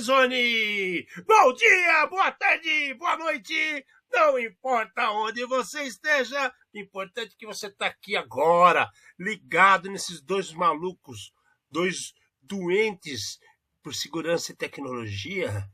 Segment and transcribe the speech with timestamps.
[0.00, 1.06] Zone!
[1.26, 3.84] Bom dia, boa tarde, boa noite!
[4.12, 10.52] Não importa onde você esteja, importante é que você está aqui agora, ligado nesses dois
[10.52, 11.32] malucos,
[11.70, 12.12] dois
[12.42, 13.38] doentes
[13.82, 15.68] por segurança e tecnologia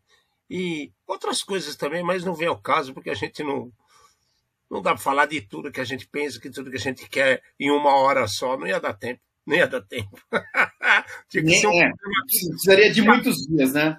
[0.48, 3.73] e outras coisas também, mas não vem ao caso porque a gente não
[4.70, 7.07] não dá para falar de tudo que a gente pensa, que tudo que a gente
[7.07, 10.16] quer em uma hora só, não ia dar tempo, não ia dar tempo.
[11.28, 11.82] Tinha que ser um...
[11.82, 11.91] é.
[12.27, 13.98] Precisaria de muitos dias, né?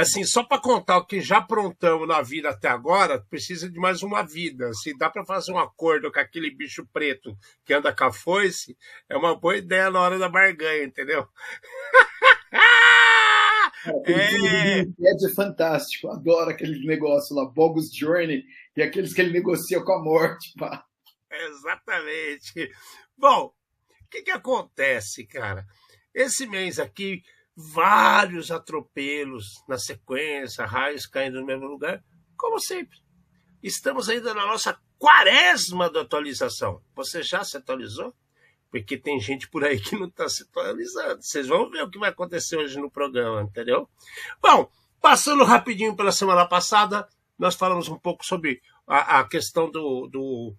[0.00, 4.00] assim, só para contar o que já aprontamos na vida até agora, precisa de mais
[4.00, 4.72] uma vida.
[4.74, 8.76] Se dá para fazer um acordo com aquele bicho preto que anda com a foice,
[9.08, 11.26] é uma boa ideia na hora da barganha, entendeu?
[14.06, 14.82] é...
[14.82, 18.44] é fantástico, adoro aquele negócio lá, Bogus Journey,
[18.76, 20.84] e aqueles que ele negocia com a morte, pá.
[21.30, 22.70] Exatamente.
[23.16, 23.52] Bom,
[24.08, 25.66] o que, que acontece, cara?
[26.14, 27.22] Esse mês aqui
[27.54, 32.02] vários atropelos na sequência, raios caindo no mesmo lugar,
[32.34, 32.98] como sempre.
[33.62, 36.82] Estamos ainda na nossa quaresma da atualização.
[36.94, 38.14] Você já se atualizou?
[38.70, 41.22] Porque tem gente por aí que não está se atualizando.
[41.22, 43.88] Vocês vão ver o que vai acontecer hoje no programa, entendeu?
[44.40, 44.70] Bom,
[45.02, 47.06] passando rapidinho pela semana passada,
[47.38, 50.56] nós falamos um pouco sobre a, a questão do, do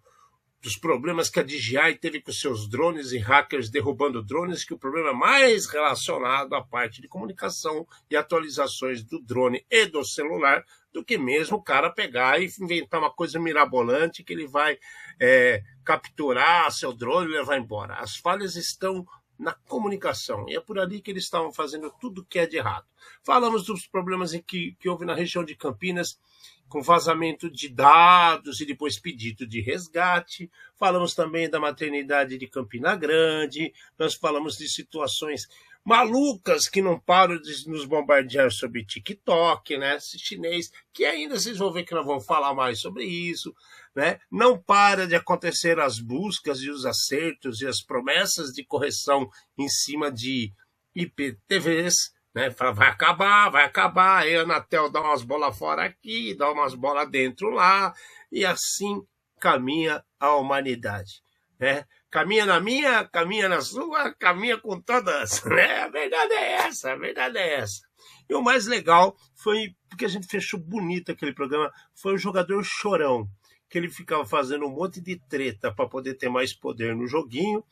[0.61, 4.77] dos problemas que a DJI teve com seus drones e hackers derrubando drones, que o
[4.77, 10.65] problema é mais relacionado à parte de comunicação e atualizações do drone e do celular
[10.91, 14.77] do que mesmo o cara pegar e inventar uma coisa mirabolante que ele vai
[15.19, 17.95] é, capturar seu drone e levar embora.
[17.95, 19.05] As falhas estão
[19.39, 20.45] na comunicação.
[20.49, 22.85] E é por ali que eles estavam fazendo tudo que é de errado.
[23.23, 26.19] Falamos dos problemas que, que houve na região de Campinas,
[26.67, 30.51] com vazamento de dados e depois pedido de resgate.
[30.75, 33.73] Falamos também da maternidade de Campina Grande.
[33.97, 35.47] Nós falamos de situações
[35.85, 39.95] malucas que não param de nos bombardear sobre TikTok, né?
[39.95, 43.53] Esse chinês, que ainda vocês vão ver que nós vamos falar mais sobre isso,
[43.95, 44.19] né?
[44.31, 49.67] Não para de acontecer as buscas e os acertos e as promessas de correção em
[49.67, 50.53] cima de
[50.95, 52.49] IPTVs, né?
[52.49, 54.23] Vai acabar, vai acabar.
[54.23, 57.93] Aí a Anatel dá umas bolas fora aqui, dá umas bolas dentro lá,
[58.31, 59.01] e assim
[59.39, 61.21] caminha a humanidade,
[61.59, 61.85] né?
[62.09, 65.81] Caminha na minha, caminha na sua, caminha com todas, né?
[65.83, 67.81] A verdade é essa, a verdade é essa.
[68.27, 72.63] E o mais legal foi, porque a gente fechou bonito aquele programa, foi o jogador
[72.63, 73.27] chorão,
[73.69, 77.63] que ele ficava fazendo um monte de treta para poder ter mais poder no joguinho,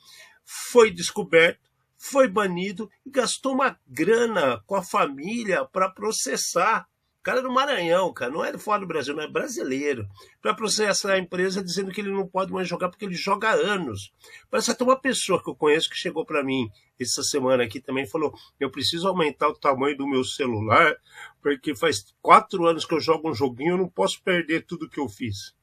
[0.46, 6.88] foi descoberto, foi banido e gastou uma grana com a família para processar.
[7.28, 10.08] Cara do Maranhão, cara, não é fora do Brasil, não é brasileiro,
[10.42, 13.54] para processar a empresa dizendo que ele não pode mais jogar porque ele joga há
[13.54, 14.14] anos.
[14.50, 18.08] Parece até uma pessoa que eu conheço que chegou para mim essa semana aqui também
[18.08, 20.96] falou: eu preciso aumentar o tamanho do meu celular
[21.42, 25.02] porque faz quatro anos que eu jogo um joguinho, eu não posso perder tudo que
[25.02, 25.54] eu fiz.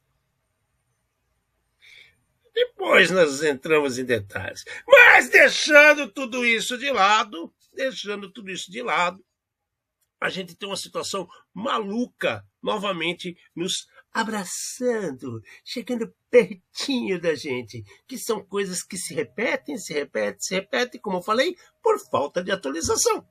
[2.52, 4.66] Depois nós entramos em detalhes.
[4.86, 9.24] Mas deixando tudo isso de lado, deixando tudo isso de lado,
[10.24, 18.42] a gente tem uma situação maluca novamente nos abraçando, chegando pertinho da gente, que são
[18.42, 23.22] coisas que se repetem, se repetem, se repetem, como eu falei, por falta de atualização.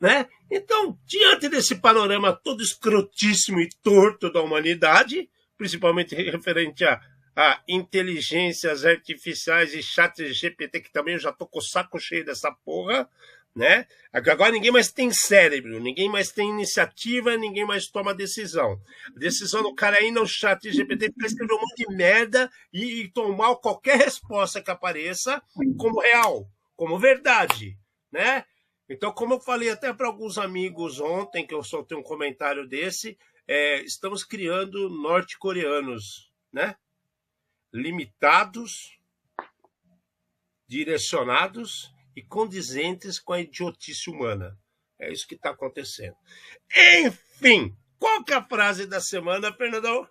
[0.00, 0.26] Né?
[0.50, 7.00] Então, diante desse panorama todo escrotíssimo e torto da humanidade, principalmente referente a
[7.34, 12.24] a inteligências artificiais e chat GPT, que também eu já tô com o saco cheio
[12.24, 13.08] dessa porra,
[13.54, 13.86] né?
[14.12, 18.80] Agora ninguém mais tem cérebro, ninguém mais tem iniciativa, ninguém mais toma decisão.
[19.14, 23.02] A decisão do cara aí no chat GPT para escrever um monte de merda e,
[23.02, 25.42] e tomar qualquer resposta que apareça
[25.78, 27.76] como real, como verdade,
[28.10, 28.44] né?
[28.88, 33.16] Então, como eu falei até para alguns amigos ontem, que eu soltei um comentário desse,
[33.46, 36.76] é, estamos criando norte-coreanos, né?
[37.72, 38.98] limitados,
[40.68, 44.56] direcionados e condizentes com a idiotice humana.
[45.00, 46.14] É isso que está acontecendo.
[47.04, 50.06] Enfim, qual que é a frase da semana, Fernandão?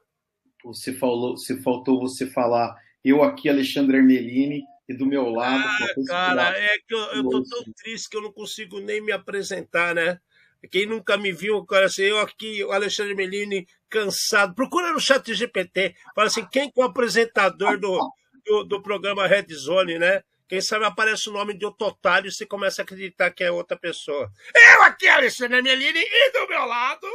[0.63, 5.63] Você falou, se faltou você falar, eu aqui, Alexandre Ermelini, e do meu lado.
[5.63, 9.11] Ah, cara, é que eu, eu tô tão triste que eu não consigo nem me
[9.11, 10.19] apresentar, né?
[10.69, 14.53] Quem nunca me viu, cara, assim, eu aqui, o Alexandre Melini, cansado.
[14.53, 15.95] Procura no chat GPT.
[16.13, 17.99] Fala assim, quem que é o apresentador do,
[18.45, 20.21] do, do, programa Red Zone, né?
[20.51, 23.49] Quem sabe aparece o nome de outro otário e você começa a acreditar que é
[23.49, 24.29] outra pessoa.
[24.53, 27.07] Eu aqui, Alexandre Melini, e do meu lado...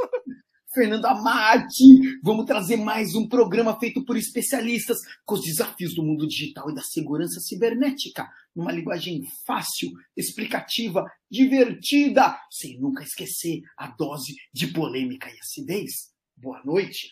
[0.73, 2.19] Fernando Amati.
[2.23, 6.75] Vamos trazer mais um programa feito por especialistas com os desafios do mundo digital e
[6.75, 15.29] da segurança cibernética, numa linguagem fácil, explicativa, divertida, sem nunca esquecer a dose de polêmica
[15.29, 16.11] e acidez.
[16.35, 17.11] Boa noite.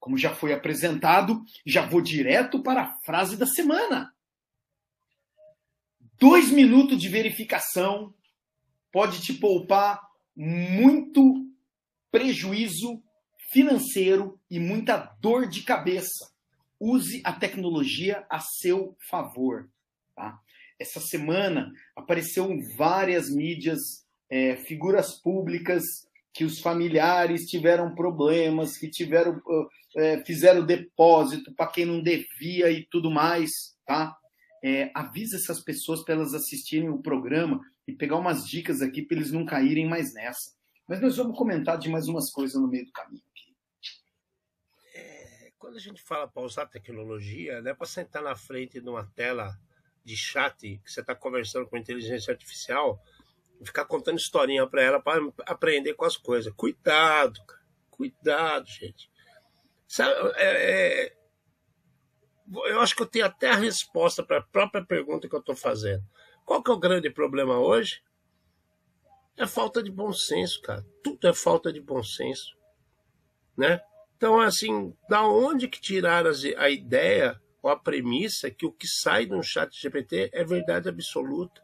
[0.00, 4.13] Como já foi apresentado, já vou direto para a frase da semana.
[6.18, 8.14] Dois minutos de verificação
[8.92, 10.00] pode te poupar
[10.36, 11.46] muito
[12.10, 13.02] prejuízo
[13.52, 16.32] financeiro e muita dor de cabeça.
[16.78, 19.68] Use a tecnologia a seu favor.
[20.14, 20.38] Tá?
[20.78, 23.80] Essa semana apareceu em várias mídias
[24.30, 25.82] é, figuras públicas
[26.32, 29.40] que os familiares tiveram problemas, que tiveram
[29.96, 33.50] é, fizeram depósito para quem não devia e tudo mais,
[33.86, 34.16] tá?
[34.66, 39.18] É, avisa essas pessoas para elas assistirem o programa e pegar umas dicas aqui para
[39.18, 40.54] eles não caírem mais nessa.
[40.88, 43.54] Mas nós vamos comentar de mais umas coisas no meio do caminho aqui.
[44.94, 48.88] É, quando a gente fala para usar tecnologia, não é para sentar na frente de
[48.88, 49.54] uma tela
[50.02, 53.02] de chat que você está conversando com inteligência artificial
[53.60, 56.52] e ficar contando historinha para ela para aprender com as coisas.
[56.54, 57.38] Cuidado.
[57.90, 59.10] Cuidado, gente.
[59.86, 61.16] Sabe, é, é,
[62.66, 65.56] eu acho que eu tenho até a resposta para a própria pergunta que eu estou
[65.56, 66.04] fazendo.
[66.44, 68.02] Qual que é o grande problema hoje?
[69.36, 70.84] É falta de bom senso, cara.
[71.02, 72.56] Tudo é falta de bom senso,
[73.56, 73.80] né?
[74.16, 79.26] Então, assim, da onde que tiraram a ideia ou a premissa que o que sai
[79.26, 81.62] de um chat GPT é verdade absoluta?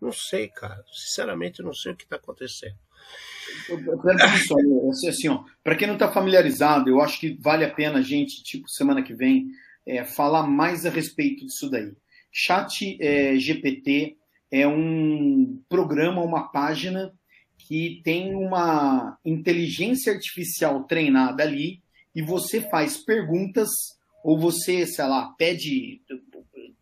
[0.00, 0.84] Não sei, cara.
[0.92, 2.78] Sinceramente, não sei o que está acontecendo.
[5.08, 5.28] Assim,
[5.62, 9.02] para quem não está familiarizado, eu acho que vale a pena a gente, tipo, semana
[9.02, 9.50] que vem,
[9.90, 11.92] é, falar mais a respeito disso daí.
[12.32, 14.16] Chat é, GPT
[14.50, 17.12] é um programa, uma página
[17.58, 21.82] que tem uma inteligência artificial treinada ali
[22.14, 23.68] e você faz perguntas
[24.22, 26.00] ou você, sei lá, pede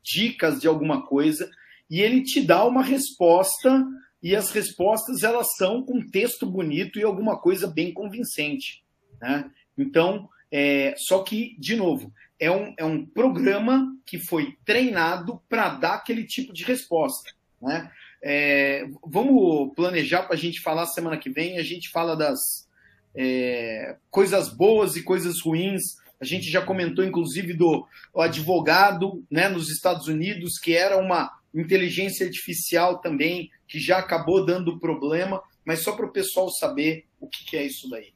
[0.03, 1.51] dicas de alguma coisa
[1.91, 3.85] e ele te dá uma resposta
[4.23, 8.83] e as respostas elas são com texto bonito e alguma coisa bem convincente,
[9.21, 9.51] né?
[9.77, 15.71] Então, é, só que, de novo, é um, é um programa que foi treinado para
[15.71, 17.31] dar aquele tipo de resposta.
[17.61, 17.91] Né?
[18.23, 21.59] É, vamos planejar para a gente falar semana que vem.
[21.59, 22.69] A gente fala das
[23.15, 25.97] é, coisas boas e coisas ruins.
[26.21, 27.87] A gente já comentou, inclusive, do
[28.17, 34.79] advogado né, nos Estados Unidos, que era uma inteligência artificial também, que já acabou dando
[34.79, 38.13] problema, mas só para o pessoal saber o que, que é isso daí.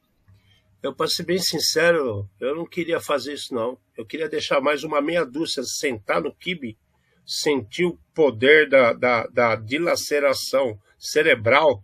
[0.83, 3.79] Eu, para ser bem sincero, eu não queria fazer isso, não.
[3.97, 6.77] Eu queria deixar mais uma meia dúzia sentar no kibe
[7.25, 11.81] sentir o poder da, da, da dilaceração cerebral,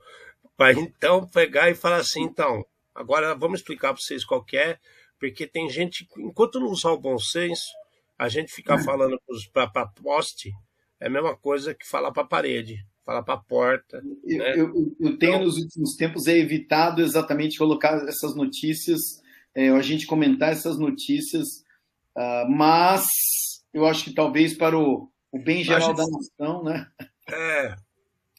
[0.58, 4.78] para então pegar e falar assim, então, agora vamos explicar para vocês qual é,
[5.20, 7.72] porque tem gente, enquanto não usar o bom senso,
[8.18, 8.84] a gente ficar hum.
[8.84, 9.18] falando
[9.54, 10.52] para poste
[11.00, 14.04] é a mesma coisa que falar para parede, falar para porta.
[14.24, 14.54] Eu, né?
[14.56, 19.00] eu, eu, tenho então, nos últimos tempos evitado exatamente colocar essas notícias,
[19.56, 21.64] é, a gente comentar essas notícias,
[22.16, 23.08] uh, mas
[23.74, 26.88] eu acho que talvez para o, o bem geral da nação, né?
[27.28, 27.76] É,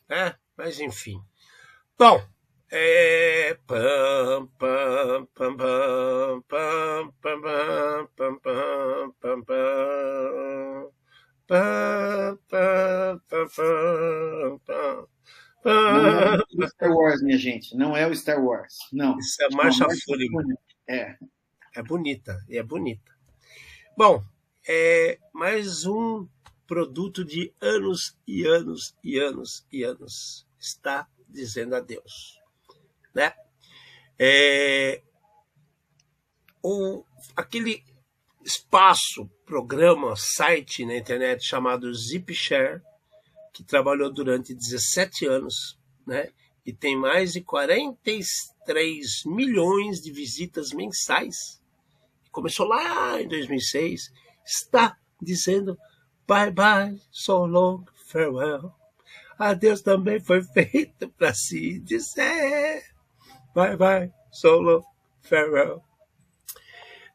[0.08, 1.20] é, mas enfim.
[1.98, 2.22] Bom,
[2.70, 3.58] é.
[3.66, 10.90] Pam, pam, pam, pam, pam, pam, pam, pam, pam, pam, pam.
[11.50, 13.48] Pam, pam, é
[16.64, 17.76] o Star Wars, minha gente.
[17.76, 18.74] Não é o Star Wars.
[18.92, 19.18] Não.
[19.18, 20.56] Isso é marcha fúnebre.
[20.88, 21.16] É.
[21.74, 22.44] É bonita.
[22.48, 23.10] E é bonita.
[23.96, 24.22] Bom,
[24.68, 26.26] é mais um
[26.66, 30.46] produto de anos e anos e anos e anos.
[30.58, 32.38] Está dizendo adeus.
[33.14, 33.32] Né?
[34.18, 35.02] É,
[36.62, 37.04] o,
[37.36, 37.82] aquele
[38.44, 42.82] espaço, programa, site na internet chamado ZipShare,
[43.52, 46.30] que trabalhou durante 17 anos, né?
[46.64, 51.60] E tem mais de 43 milhões de visitas mensais.
[52.30, 54.12] Começou lá em 2006,
[54.44, 55.76] está dizendo
[56.26, 58.72] Bye bye, so long, farewell.
[59.36, 62.84] Adeus também foi feito para se dizer.
[63.54, 64.84] Bye bye, so long,
[65.22, 65.82] farewell.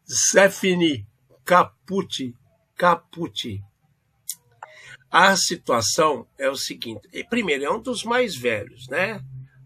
[0.06, 1.08] Zefini
[1.46, 2.36] Caputi,
[2.76, 3.64] Caputi.
[5.10, 9.24] A situação é o seguinte: primeiro, é um dos mais velhos, né?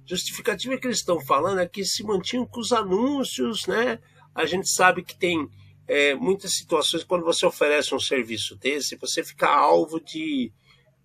[0.09, 3.99] Justificativa que eles estão falando é que se mantinham com os anúncios, né?
[4.33, 5.47] A gente sabe que tem
[5.87, 10.51] é, muitas situações, quando você oferece um serviço desse, você fica alvo de,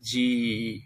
[0.00, 0.80] de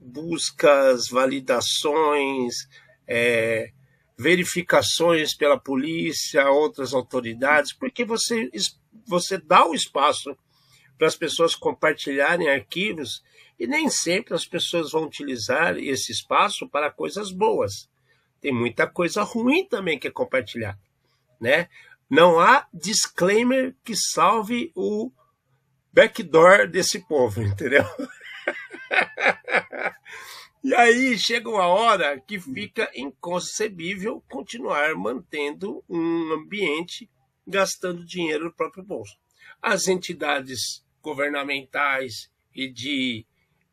[0.00, 2.66] buscas, validações,
[3.06, 3.70] é,
[4.18, 8.50] verificações pela polícia, outras autoridades, porque você,
[9.06, 10.36] você dá o espaço
[10.98, 13.22] para as pessoas compartilharem arquivos
[13.58, 17.88] e nem sempre as pessoas vão utilizar esse espaço para coisas boas.
[18.40, 20.80] Tem muita coisa ruim também que é compartilhada,
[21.40, 21.68] né?
[22.10, 25.10] Não há disclaimer que salve o
[25.92, 27.84] backdoor desse povo, entendeu?
[30.64, 37.10] E aí chega uma hora que fica inconcebível continuar mantendo um ambiente
[37.46, 39.21] gastando dinheiro no próprio bolso.
[39.62, 43.24] As entidades governamentais e de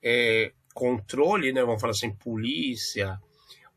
[0.01, 3.19] é, controle, né, vamos falar assim, polícia,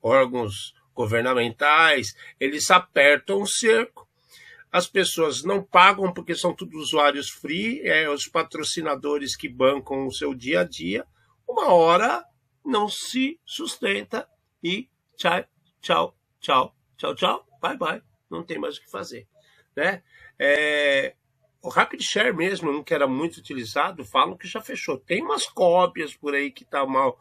[0.00, 4.08] órgãos governamentais, eles apertam o cerco.
[4.70, 10.12] As pessoas não pagam porque são todos usuários free, é os patrocinadores que bancam o
[10.12, 11.06] seu dia a dia.
[11.46, 12.24] Uma hora
[12.64, 14.28] não se sustenta
[14.62, 15.44] e tchau,
[15.80, 19.26] tchau, tchau, tchau, tchau, bye bye, não tem mais o que fazer,
[19.76, 20.02] né?
[20.38, 21.14] É,
[21.62, 24.98] o Rapid Share mesmo, um que era muito utilizado, falam que já fechou.
[24.98, 27.18] Tem umas cópias por aí que tá mal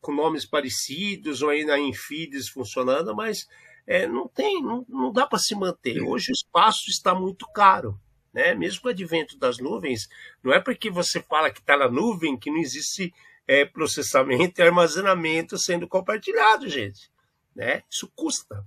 [0.00, 3.46] com nomes parecidos ou ainda em feeds funcionando, mas
[3.86, 6.02] é, não tem, não, não dá para se manter.
[6.02, 8.00] Hoje o espaço está muito caro.
[8.32, 8.54] Né?
[8.54, 10.08] Mesmo com o advento das nuvens,
[10.42, 13.12] não é porque você fala que está na nuvem que não existe
[13.46, 17.10] é, processamento e armazenamento sendo compartilhado, gente.
[17.54, 17.82] Né?
[17.90, 18.66] Isso custa.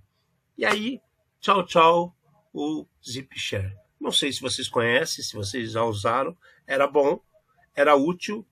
[0.56, 1.02] E aí,
[1.42, 2.16] tchau, tchau,
[2.54, 3.85] o ZipShare.
[4.06, 6.38] Não sei se vocês conhecem, se vocês já usaram.
[6.66, 7.20] Era bom,
[7.76, 8.46] era útil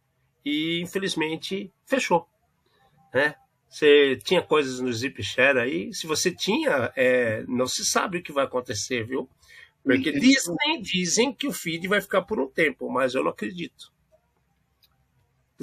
[0.44, 2.28] e infelizmente fechou.
[3.14, 3.36] Né?
[3.70, 5.94] Você tinha coisas no ZipShare aí.
[5.94, 9.30] Se você tinha, é, não se sabe o que vai acontecer, viu?
[9.84, 13.94] Porque dizem, dizem que o feed vai ficar por um tempo, mas eu não acredito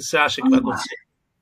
[0.01, 0.95] que você acha que vai acontecer?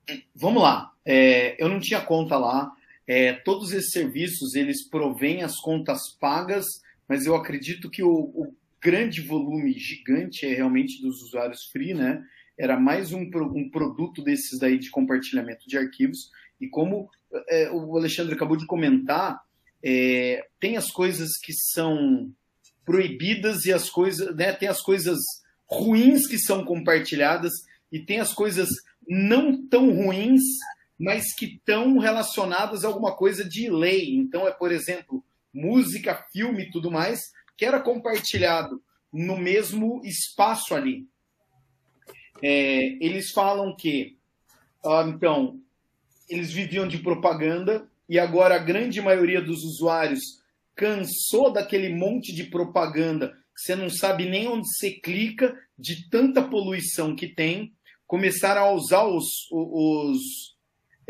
[0.10, 0.16] Lá.
[0.36, 0.92] Vamos lá.
[1.06, 2.72] É, eu não tinha conta lá.
[3.08, 6.66] É, todos esses serviços eles provêm as contas pagas,
[7.10, 12.24] mas eu acredito que o, o grande volume gigante é realmente dos usuários free, né?
[12.58, 16.30] Era mais um, um produto desses daí de compartilhamento de arquivos.
[16.62, 17.10] E como
[17.50, 19.42] é, o Alexandre acabou de comentar,
[19.84, 22.32] é, tem as coisas que são
[22.86, 25.20] proibidas e as coisas, né, tem as coisas
[25.68, 27.54] ruins que são compartilhadas
[27.92, 28.70] e tem as coisas
[29.08, 30.42] não tão ruins,
[31.00, 34.14] mas que estão relacionadas a alguma coisa de lei.
[34.16, 40.76] Então, é, por exemplo, música, filme e tudo mais, que era compartilhado no mesmo espaço
[40.76, 41.08] ali.
[42.42, 44.18] É, eles falam que,
[44.86, 45.60] ah, então,
[46.30, 50.40] eles viviam de propaganda e agora a grande maioria dos usuários
[50.76, 56.42] cansou daquele monte de propaganda que você não sabe nem onde você clica, de tanta
[56.42, 57.74] poluição que tem
[58.08, 60.20] começaram a usar os, os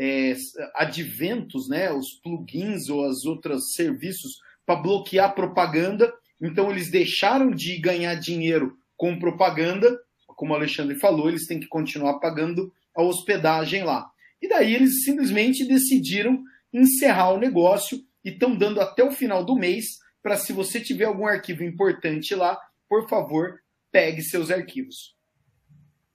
[0.00, 0.34] é,
[0.74, 6.12] adventos, né, os plugins ou os outros serviços para bloquear propaganda.
[6.40, 11.66] Então eles deixaram de ganhar dinheiro com propaganda, como o Alexandre falou, eles têm que
[11.66, 14.10] continuar pagando a hospedagem lá.
[14.40, 16.42] E daí eles simplesmente decidiram
[16.72, 21.04] encerrar o negócio e estão dando até o final do mês para se você tiver
[21.04, 23.60] algum arquivo importante lá, por favor,
[23.92, 25.14] pegue seus arquivos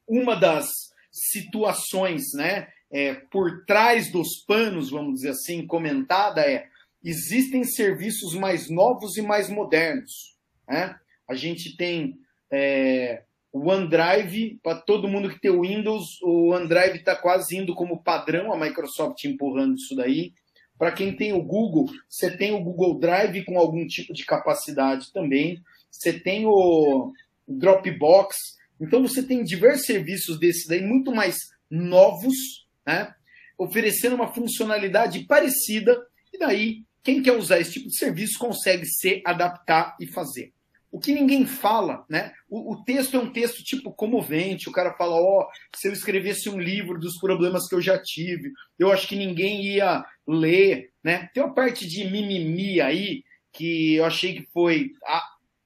[0.07, 0.69] uma das
[1.11, 6.67] situações, né, é, por trás dos panos, vamos dizer assim, comentada é
[7.03, 10.35] existem serviços mais novos e mais modernos.
[10.67, 10.95] Né?
[11.29, 12.17] A gente tem
[12.51, 13.23] é,
[13.53, 18.03] o OneDrive, para todo mundo que tem o Windows, o OneDrive está quase indo como
[18.03, 20.33] padrão, a Microsoft empurrando isso daí.
[20.77, 25.13] Para quem tem o Google, você tem o Google Drive com algum tipo de capacidade
[25.13, 25.61] também.
[25.89, 27.13] Você tem o
[27.47, 28.35] Dropbox,
[28.81, 31.37] então você tem diversos serviços desses daí, muito mais
[31.69, 33.13] novos, né?
[33.57, 35.97] oferecendo uma funcionalidade parecida,
[36.33, 40.51] e daí quem quer usar esse tipo de serviço consegue se adaptar e fazer.
[40.91, 42.31] O que ninguém fala, né?
[42.49, 44.69] O, o texto é um texto tipo comovente.
[44.69, 48.01] O cara fala: Ó, oh, se eu escrevesse um livro dos problemas que eu já
[48.01, 51.29] tive, eu acho que ninguém ia ler, né?
[51.33, 54.91] Tem uma parte de mimimi aí que eu achei que foi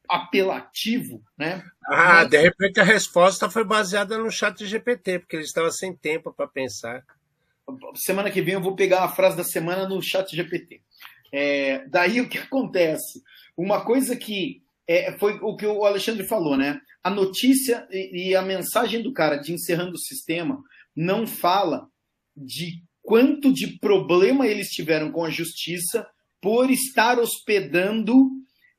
[0.09, 1.63] apelativo, né?
[1.85, 2.29] Ah, Mas...
[2.29, 6.47] de repente a resposta foi baseada no chat GPT, porque ele estava sem tempo para
[6.47, 7.03] pensar.
[7.95, 10.81] Semana que vem eu vou pegar a frase da semana no chat GPT.
[11.31, 13.21] É, daí o que acontece?
[13.55, 16.81] Uma coisa que é, foi o que o Alexandre falou, né?
[17.03, 20.59] A notícia e, e a mensagem do cara de encerrando o sistema
[20.95, 21.87] não fala
[22.35, 26.07] de quanto de problema eles tiveram com a justiça
[26.41, 28.31] por estar hospedando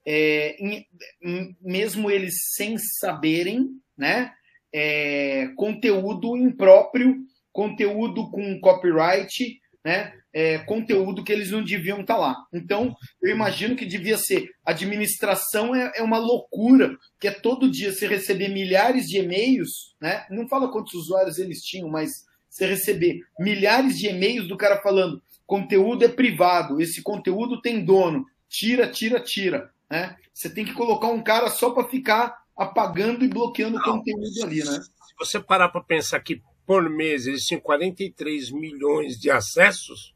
[0.07, 4.33] é, em, mesmo eles sem saberem, né,
[4.73, 7.16] é, conteúdo impróprio,
[7.52, 12.37] conteúdo com copyright, né, é, conteúdo que eles não deviam estar tá lá.
[12.52, 14.49] Então, eu imagino que devia ser.
[14.64, 20.25] Administração é, é uma loucura, que é todo dia você receber milhares de e-mails, né?
[20.30, 25.21] Não fala quantos usuários eles tinham, mas você receber milhares de e-mails do cara falando
[25.50, 29.69] conteúdo é privado, esse conteúdo tem dono, tira, tira, tira.
[29.90, 30.16] Né?
[30.32, 34.62] Você tem que colocar um cara só para ficar apagando e bloqueando o conteúdo ali,
[34.62, 34.80] né?
[34.80, 40.14] Se você parar para pensar que por mês eles tinham 43 milhões de acessos,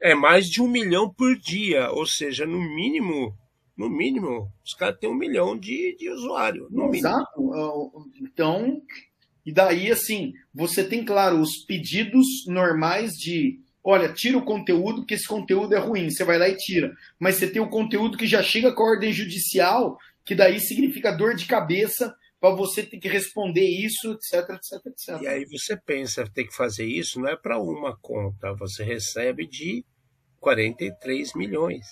[0.00, 0.12] é.
[0.12, 3.34] é mais de um milhão por dia, ou seja, no mínimo,
[3.76, 6.68] no mínimo, os caras têm um milhão de, de usuários.
[6.92, 7.50] Exato.
[8.20, 8.80] Então,
[9.44, 13.58] e daí, assim, você tem, claro, os pedidos normais de
[13.90, 16.94] olha, tira o conteúdo, que esse conteúdo é ruim, você vai lá e tira.
[17.18, 21.10] Mas você tem o conteúdo que já chega com a ordem judicial, que daí significa
[21.10, 25.22] dor de cabeça para você ter que responder isso, etc, etc, etc.
[25.22, 29.46] E aí você pensa, tem que fazer isso, não é para uma conta, você recebe
[29.46, 29.82] de
[30.38, 31.86] 43 milhões.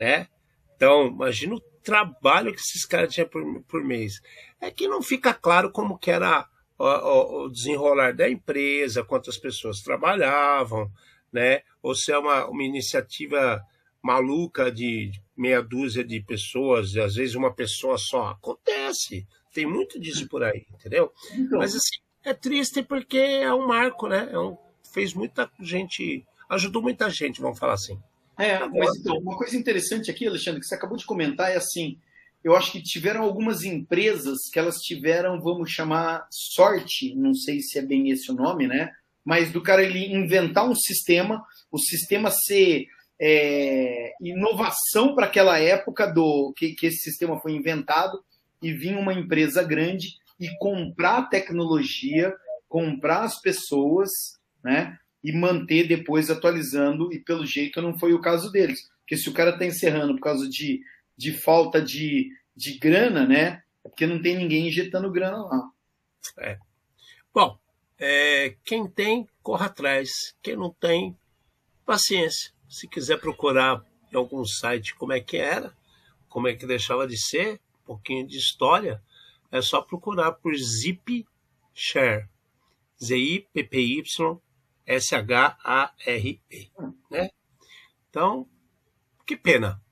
[0.00, 0.26] Né?
[0.74, 4.22] Então, imagina o trabalho que esses caras tinham por, por mês.
[4.58, 6.48] É que não fica claro como que era
[6.78, 10.90] o, o desenrolar da empresa, quantas pessoas trabalhavam,
[11.32, 11.62] né?
[11.82, 13.60] Ou se é uma, uma iniciativa
[14.02, 18.28] maluca de meia dúzia de pessoas, às vezes uma pessoa só.
[18.28, 19.26] Acontece.
[19.52, 21.12] Tem muito disso por aí, entendeu?
[21.32, 21.58] Então.
[21.58, 24.28] Mas assim, é triste porque é um marco, né?
[24.30, 24.56] É um,
[24.92, 28.00] fez muita gente, ajudou muita gente, vamos falar assim.
[28.36, 31.98] É, mas então, uma coisa interessante aqui, Alexandre, que você acabou de comentar é assim,
[32.42, 37.78] eu acho que tiveram algumas empresas que elas tiveram, vamos chamar, sorte, não sei se
[37.78, 38.92] é bem esse o nome, né?
[39.24, 42.86] Mas do cara ele inventar um sistema, o sistema ser
[43.20, 48.22] é, inovação para aquela época do que, que esse sistema foi inventado
[48.62, 52.34] e vir uma empresa grande e comprar a tecnologia,
[52.68, 54.10] comprar as pessoas,
[54.62, 54.96] né?
[55.22, 58.88] E manter depois atualizando, e pelo jeito não foi o caso deles.
[59.00, 60.80] Porque se o cara está encerrando por causa de
[61.18, 63.62] de falta de, de grana, né?
[63.84, 65.68] É porque não tem ninguém injetando grana lá.
[66.38, 66.56] É.
[67.34, 67.58] Bom,
[67.98, 70.36] é, quem tem, corra atrás.
[70.40, 71.18] Quem não tem,
[71.84, 72.52] paciência.
[72.68, 75.76] Se quiser procurar em algum site como é que era,
[76.28, 79.02] como é que deixava de ser, um pouquinho de história,
[79.50, 81.26] é só procurar por Zip
[81.74, 82.28] Share.
[83.02, 83.50] Z-I-P-P-Y-S-H-A-R-E.
[87.10, 87.30] Né?
[88.08, 88.48] Então,
[89.26, 89.82] que pena.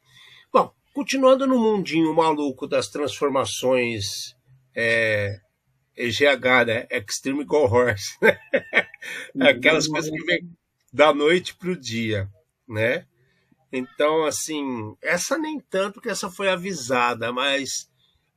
[0.97, 4.35] Continuando no mundinho maluco das transformações
[4.75, 5.39] é,
[5.95, 6.87] EGH, né?
[6.91, 8.17] Extreme Go Horse.
[8.23, 8.39] Né?
[9.51, 10.51] Aquelas coisas que vêm
[10.91, 12.31] da noite para o dia,
[12.67, 13.07] né?
[13.71, 17.91] Então, assim, essa nem tanto que essa foi avisada, mas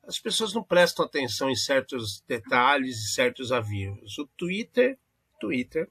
[0.04, 4.18] as pessoas não prestam atenção em certos detalhes e certos avisos.
[4.18, 5.00] O Twitter,
[5.40, 5.90] Twitter,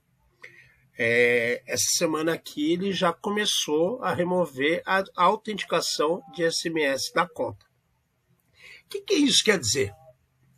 [0.99, 7.65] é, essa semana aqui ele já começou a remover a autenticação de SMS da conta.
[8.85, 9.95] O que, que isso quer dizer?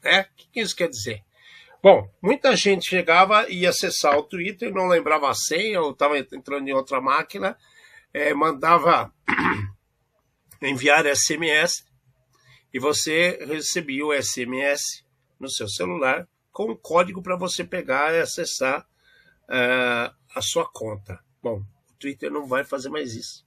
[0.03, 1.23] É, o que, que isso quer dizer?
[1.83, 6.19] Bom, muita gente chegava e ia acessar o Twitter, não lembrava a senha, ou estava
[6.19, 7.57] entrando em outra máquina,
[8.13, 9.13] é, mandava
[10.63, 11.85] enviar SMS
[12.73, 15.05] e você recebia o SMS
[15.39, 18.87] no seu celular com um código para você pegar e acessar
[19.49, 21.23] uh, a sua conta.
[21.43, 23.47] Bom, o Twitter não vai fazer mais isso.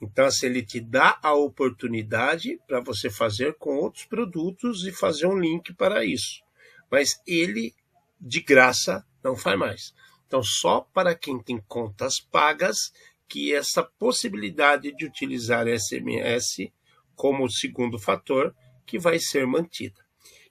[0.00, 5.26] Então, assim, ele te dá a oportunidade para você fazer com outros produtos e fazer
[5.26, 6.42] um link para isso.
[6.90, 7.74] Mas ele,
[8.20, 9.94] de graça, não faz mais.
[10.26, 12.92] Então, só para quem tem contas pagas
[13.28, 16.70] que essa possibilidade de utilizar SMS
[17.14, 18.54] como segundo fator
[18.84, 20.03] que vai ser mantida.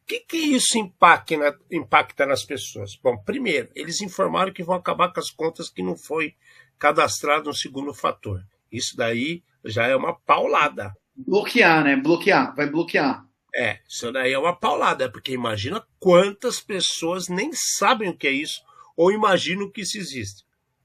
[0.04, 3.00] O que, que isso impacta, impacta nas pessoas?
[3.02, 6.36] Bom, primeiro, eles informaram que vão acabar com as contas que não foi
[6.78, 8.44] cadastrado no segundo fator.
[8.70, 10.94] Isso daí já é uma paulada.
[11.16, 11.96] Bloquear, né?
[11.96, 13.26] Bloquear, vai bloquear.
[13.56, 18.32] É, isso daí é uma paulada, porque imagina quantas pessoas nem sabem o que é
[18.32, 18.62] isso
[18.98, 20.44] ou imaginam que isso existe.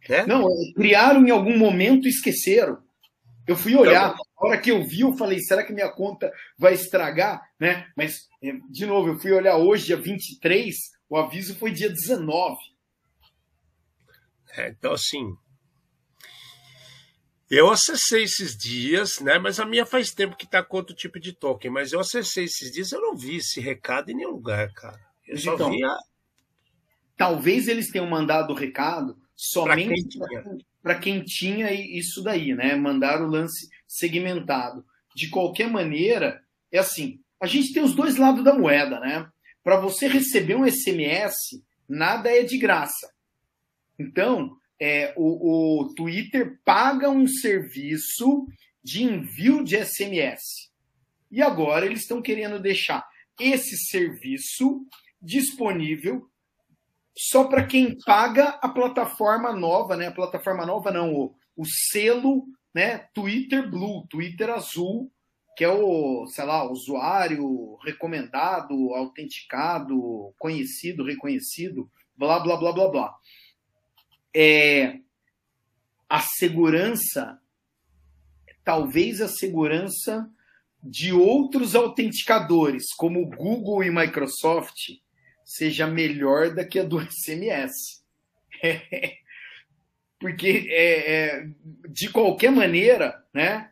[0.08, 0.26] Né?
[0.26, 2.78] Não, criaram em algum momento e esqueceram.
[3.48, 6.30] Eu fui olhar, então, a hora que eu vi, eu falei, será que minha conta
[6.58, 7.40] vai estragar?
[7.58, 7.90] Né?
[7.96, 10.76] Mas, eh, de novo, eu fui olhar hoje, dia 23,
[11.08, 12.58] o aviso foi dia 19.
[14.54, 15.34] É, então, assim,
[17.50, 19.38] eu acessei esses dias, né?
[19.38, 21.70] Mas a minha faz tempo que tá com outro tipo de token.
[21.70, 25.00] Mas eu acessei esses dias, eu não vi esse recado em nenhum lugar, cara.
[25.26, 25.96] Eu só então, vi a...
[27.18, 30.18] Talvez eles tenham mandado o recado somente
[30.80, 32.76] para quem tinha isso daí, né?
[32.76, 34.86] Mandar o lance segmentado.
[35.14, 39.28] De qualquer maneira, é assim: a gente tem os dois lados da moeda, né?
[39.64, 41.34] Para você receber um SMS,
[41.88, 43.12] nada é de graça.
[43.98, 48.46] Então, é, o, o Twitter paga um serviço
[48.82, 50.70] de envio de SMS.
[51.32, 53.04] E agora eles estão querendo deixar
[53.40, 54.86] esse serviço
[55.20, 56.30] disponível
[57.18, 60.06] só para quem paga a plataforma nova, né?
[60.06, 63.08] A plataforma nova não, o, o selo, né?
[63.12, 65.10] Twitter Blue, Twitter Azul,
[65.56, 73.16] que é o, sei lá, usuário recomendado, autenticado, conhecido, reconhecido, blá blá blá blá blá.
[74.32, 75.00] É,
[76.08, 77.40] a segurança,
[78.62, 80.30] talvez a segurança
[80.80, 85.00] de outros autenticadores, como Google e Microsoft,
[85.48, 88.04] seja melhor do que a do SMS.
[90.20, 91.48] Porque, é, é,
[91.88, 93.70] de qualquer maneira, né,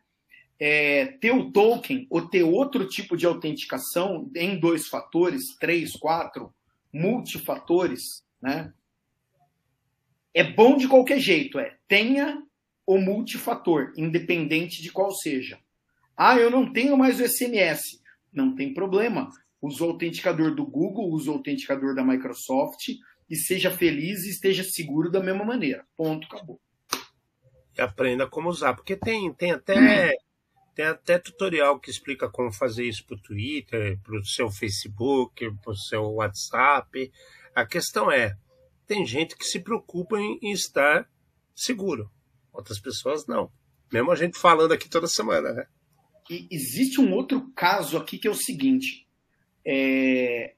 [0.58, 6.54] é, ter o token ou ter outro tipo de autenticação em dois fatores, três, quatro,
[6.90, 8.72] multifatores, né,
[10.32, 11.58] é bom de qualquer jeito.
[11.58, 12.42] É tenha
[12.86, 15.58] o multifator, independente de qual seja.
[16.16, 18.00] Ah, eu não tenho mais o SMS.
[18.32, 19.28] Não tem problema.
[19.66, 22.88] Use o autenticador do Google, use o autenticador da Microsoft
[23.28, 25.84] e seja feliz e esteja seguro da mesma maneira.
[25.96, 26.60] Ponto, acabou.
[27.76, 30.14] E aprenda como usar, porque tem, tem até
[30.76, 35.50] tem até tutorial que explica como fazer isso para o Twitter, para o seu Facebook,
[35.62, 37.10] para o seu WhatsApp.
[37.54, 38.36] A questão é,
[38.86, 41.08] tem gente que se preocupa em, em estar
[41.54, 42.10] seguro,
[42.52, 43.50] outras pessoas não.
[43.90, 45.66] Mesmo a gente falando aqui toda semana, né?
[46.28, 49.05] E existe um outro caso aqui que é o seguinte:
[49.66, 50.54] é,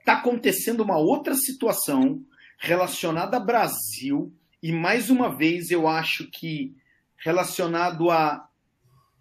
[0.00, 2.20] está acontecendo uma outra situação
[2.58, 6.74] relacionada a Brasil, e mais uma vez eu acho que
[7.16, 8.48] relacionado a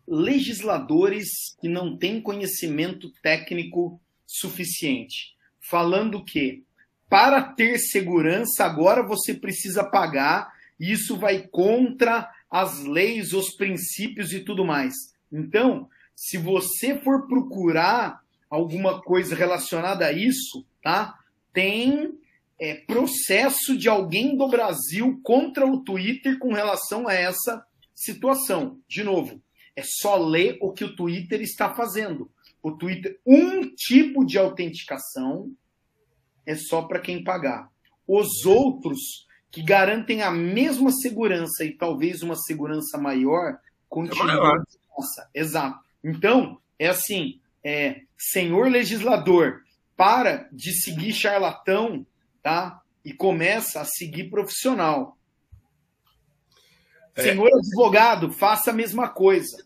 [0.08, 5.36] legisladores que não têm conhecimento técnico suficiente.
[5.60, 6.63] Falando que
[7.08, 14.34] para ter segurança agora você precisa pagar, e isso vai contra as leis, os princípios
[14.34, 14.93] e tudo mais.
[15.32, 21.17] Então, se você for procurar alguma coisa relacionada a isso, tá?
[21.53, 22.13] Tem
[22.59, 28.77] é, processo de alguém do Brasil contra o Twitter com relação a essa situação.
[28.87, 29.41] De novo,
[29.75, 32.29] é só ler o que o Twitter está fazendo.
[32.61, 35.51] O Twitter, um tipo de autenticação
[36.45, 37.71] é só para quem pagar.
[38.05, 43.59] Os outros que garantem a mesma segurança e talvez uma segurança maior,
[43.89, 44.63] continuam.
[44.97, 45.79] Nossa, exato.
[46.03, 49.63] Então, é assim, é, senhor legislador,
[49.97, 52.05] para de seguir charlatão,
[52.43, 52.81] tá?
[53.03, 55.17] E começa a seguir profissional.
[57.15, 57.23] É.
[57.23, 59.65] Senhor advogado, faça a mesma coisa.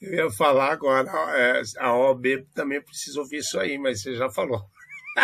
[0.00, 4.30] Eu ia falar agora, é, a OAB também precisa ouvir isso aí, mas você já
[4.30, 4.62] falou.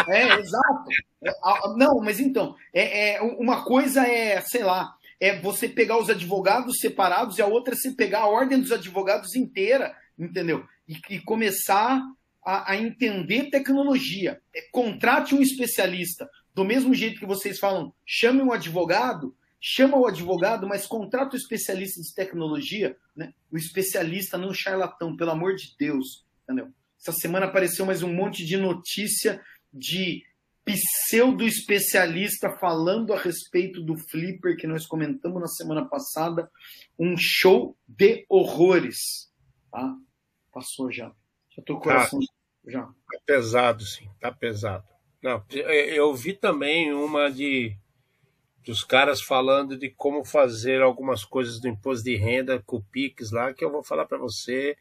[0.08, 0.88] É, exato.
[1.22, 1.32] É,
[1.76, 6.78] não, mas então, é, é, uma coisa é, sei lá, é você pegar os advogados
[6.78, 10.64] separados e a outra é você pegar a ordem dos advogados inteira, entendeu?
[10.88, 12.02] E, e começar
[12.44, 14.40] a, a, entender tecnologia.
[14.54, 16.28] É, contrate um especialista.
[16.54, 21.38] Do mesmo jeito que vocês falam, chame um advogado, chama o advogado, mas contrata o
[21.38, 23.32] especialista de tecnologia, né?
[23.50, 26.72] O especialista, não o charlatão, pelo amor de Deus, entendeu?
[27.00, 29.40] Essa semana apareceu mais um monte de notícia
[29.72, 30.24] de
[30.64, 36.50] pseudo-especialista falando a respeito do Flipper que nós comentamos na semana passada,
[36.98, 39.30] um show de horrores.
[39.70, 39.94] Tá?
[40.52, 41.12] Passou já.
[41.50, 42.26] Já tô com o coração tá,
[42.66, 42.82] já.
[42.82, 44.86] Tá pesado, sim, tá pesado.
[45.22, 47.76] Não, eu vi também uma de
[48.64, 53.30] dos caras falando de como fazer algumas coisas do imposto de renda com o Pix
[53.30, 54.76] lá, que eu vou falar para você,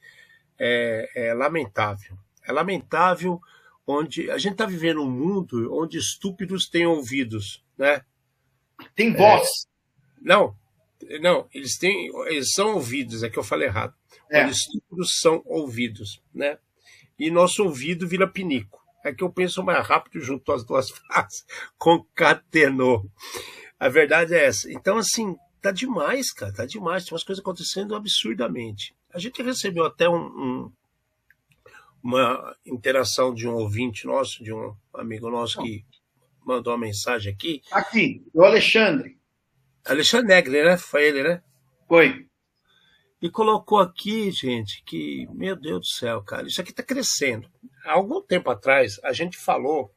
[0.60, 2.18] é, é lamentável.
[2.46, 3.40] É lamentável
[3.86, 8.04] onde a gente está vivendo um mundo onde estúpidos têm ouvidos, né?
[8.94, 9.48] Tem voz.
[9.48, 10.54] É, não,
[11.22, 13.94] não, eles têm, eles são ouvidos, é que eu falei errado.
[14.30, 14.44] É.
[14.44, 16.58] Onde estúpidos são ouvidos, né?
[17.18, 18.86] E nosso ouvido vira pinico.
[19.04, 21.46] É que eu penso mais rápido junto as duas frases,
[21.78, 23.10] concatenou.
[23.80, 24.72] A verdade é essa.
[24.72, 27.06] Então, assim, tá demais, cara, tá demais.
[27.06, 28.96] Tem umas coisas acontecendo absurdamente.
[29.14, 30.72] A gente recebeu até um, um
[32.04, 35.84] uma interação de um ouvinte nosso, de um amigo nosso que
[36.46, 37.62] mandou uma mensagem aqui.
[37.72, 39.17] Aqui, o Alexandre.
[39.88, 40.78] Alexandre Negre, né?
[40.78, 41.42] Foi ele, né?
[41.88, 42.28] Foi.
[43.22, 47.50] E colocou aqui, gente, que, meu Deus do céu, cara, isso aqui está crescendo.
[47.84, 49.92] Há algum tempo atrás, a gente falou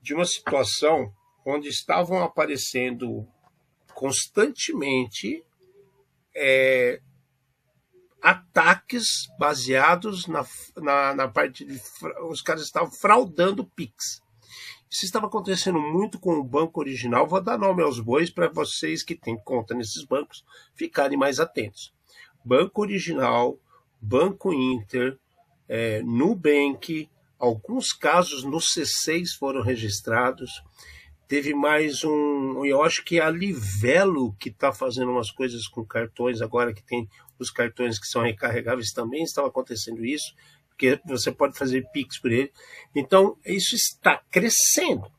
[0.00, 1.12] de uma situação
[1.44, 3.26] onde estavam aparecendo
[3.94, 5.44] constantemente
[6.34, 7.00] é,
[8.22, 11.80] ataques baseados na, na, na parte de.
[12.28, 14.22] Os caras estavam fraudando o Pix.
[14.90, 17.26] Isso estava acontecendo muito com o banco original.
[17.26, 21.92] Vou dar nome aos bois para vocês que têm conta nesses bancos ficarem mais atentos.
[22.44, 23.58] Banco Original,
[24.00, 25.18] Banco Inter,
[25.68, 30.62] é, Nubank, alguns casos no C6 foram registrados.
[31.28, 35.84] Teve mais um, eu acho que é a Livelo que está fazendo umas coisas com
[35.84, 37.06] cartões agora que tem
[37.38, 40.34] os cartões que são recarregáveis também estava acontecendo isso,
[40.78, 42.52] porque você pode fazer Pix por ele.
[42.94, 45.10] Então, isso está crescendo,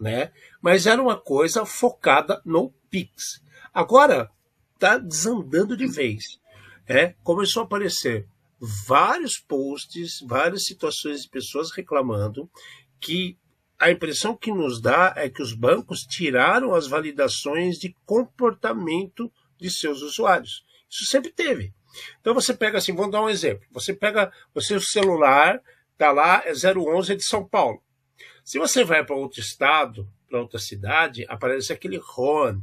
[0.00, 0.32] né?
[0.62, 3.42] Mas era uma coisa focada no Pix.
[3.74, 4.30] Agora
[4.72, 6.40] está desandando de vez.
[6.88, 8.26] É, começou a aparecer
[8.58, 12.50] vários posts, várias situações de pessoas reclamando
[12.98, 13.36] que
[13.78, 19.70] a impressão que nos dá é que os bancos tiraram as validações de comportamento de
[19.70, 20.64] seus usuários.
[20.88, 21.74] Isso sempre teve.
[22.20, 23.66] Então você pega assim, vamos dar um exemplo.
[23.72, 25.60] Você pega o seu celular,
[25.96, 27.82] tá lá, é 011 é de São Paulo.
[28.44, 32.60] Se você vai para outro estado, para outra cidade, aparece aquele RON,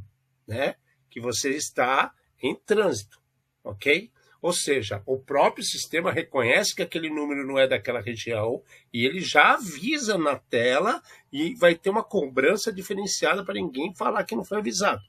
[0.47, 0.75] né?
[1.09, 3.19] Que você está em trânsito,
[3.63, 4.11] ok?
[4.41, 9.21] Ou seja, o próprio sistema reconhece que aquele número não é daquela região e ele
[9.21, 14.43] já avisa na tela e vai ter uma cobrança diferenciada para ninguém falar que não
[14.43, 15.01] foi avisado.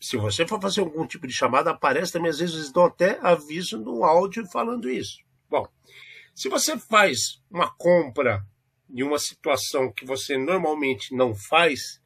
[0.00, 3.78] Se você for fazer algum tipo de chamada, aparece também, às vezes dão até aviso
[3.78, 5.18] no áudio falando isso.
[5.48, 5.66] Bom,
[6.34, 8.44] se você faz uma compra
[8.88, 12.00] de uma situação que você normalmente não faz,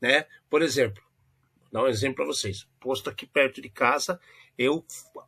[0.00, 0.26] né?
[0.50, 1.02] Por exemplo,
[1.62, 2.66] vou dar um exemplo para vocês.
[2.80, 4.20] Posto aqui perto de casa,
[4.58, 4.84] eu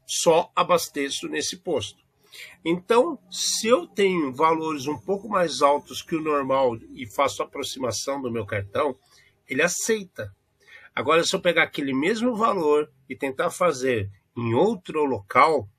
[0.06, 2.02] só abasteço nesse posto.
[2.64, 8.20] Então, se eu tenho valores um pouco mais altos que o normal e faço aproximação
[8.20, 8.96] do meu cartão,
[9.48, 10.34] ele aceita.
[10.98, 15.70] Agora, se eu pegar aquele mesmo valor e tentar fazer em outro local,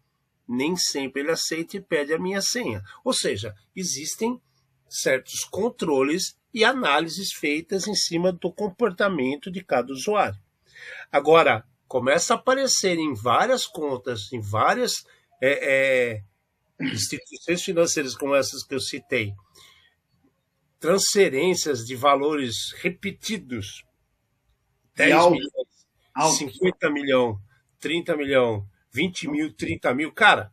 [0.48, 2.82] nem sempre ele aceita e pede a minha senha.
[3.04, 4.42] Ou seja, existem
[4.88, 10.40] certos controles e análises feitas em cima do comportamento de cada usuário.
[11.12, 15.04] Agora, começa a aparecer em várias contas, em várias
[15.42, 16.24] é, é,
[16.94, 19.34] instituições financeiras como essas que eu citei,
[20.80, 23.84] transferências de valores repetidos,
[25.00, 26.36] 10 alto, milhões, alto.
[26.36, 27.38] 50 milhões,
[27.80, 30.12] 30 milhões, 20 mil, 30 mil.
[30.12, 30.52] Cara,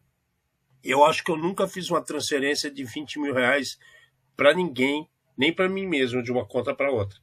[0.85, 3.76] eu acho que eu nunca fiz uma transferência de 20 mil reais
[4.37, 7.18] para ninguém, nem para mim mesmo, de uma conta para outra.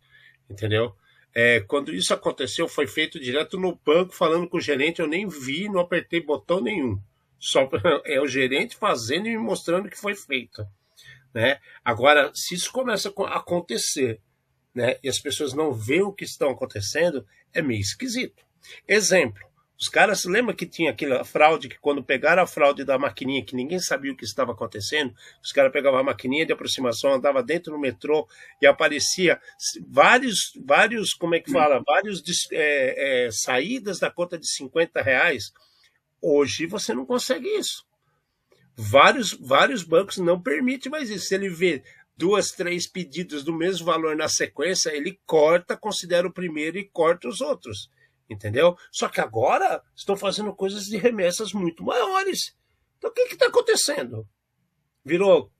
[0.49, 0.93] Entendeu?
[1.33, 4.99] É, quando isso aconteceu, foi feito direto no banco, falando com o gerente.
[4.99, 6.99] Eu nem vi, não apertei botão nenhum.
[7.39, 7.69] Só
[8.05, 10.67] é o gerente fazendo e me mostrando que foi feito.
[11.33, 11.59] Né?
[11.83, 14.21] Agora, se isso começa a acontecer
[14.73, 18.43] né, e as pessoas não veem o que estão acontecendo, é meio esquisito.
[18.87, 19.41] Exemplo:
[19.79, 23.55] os caras lembram que tinha aquela fraude que quando pegaram a fraude da maquininha que
[23.55, 27.73] ninguém sabia o que estava acontecendo, os caras pegavam a maquininha de aproximação, andava dentro
[27.73, 28.27] do metrô
[28.61, 29.41] e aparecia
[29.85, 35.51] vários, vários, como é que fala, vários é, é, saídas da conta de 50 reais.
[36.21, 37.85] Hoje você não consegue isso.
[38.77, 41.27] Vários, vários bancos não permitem mais isso.
[41.27, 41.83] Se ele vê
[42.15, 47.27] duas, três pedidos do mesmo valor na sequência, ele corta, considera o primeiro e corta
[47.27, 47.89] os outros
[48.29, 48.77] entendeu?
[48.91, 52.55] Só que agora estão fazendo coisas de remessas muito maiores.
[52.97, 54.27] Então o que está acontecendo?
[55.03, 55.51] Virou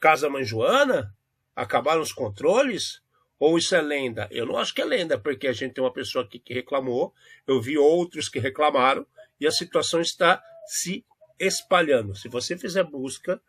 [0.00, 1.14] Casa Manjoana?
[1.54, 3.00] Acabaram os controles?
[3.38, 4.28] Ou isso é lenda?
[4.30, 7.12] Eu não acho que é lenda, porque a gente tem uma pessoa aqui que reclamou,
[7.46, 9.04] eu vi outros que reclamaram,
[9.40, 11.04] e a situação está se
[11.40, 12.14] espalhando.
[12.14, 13.42] Se você fizer busca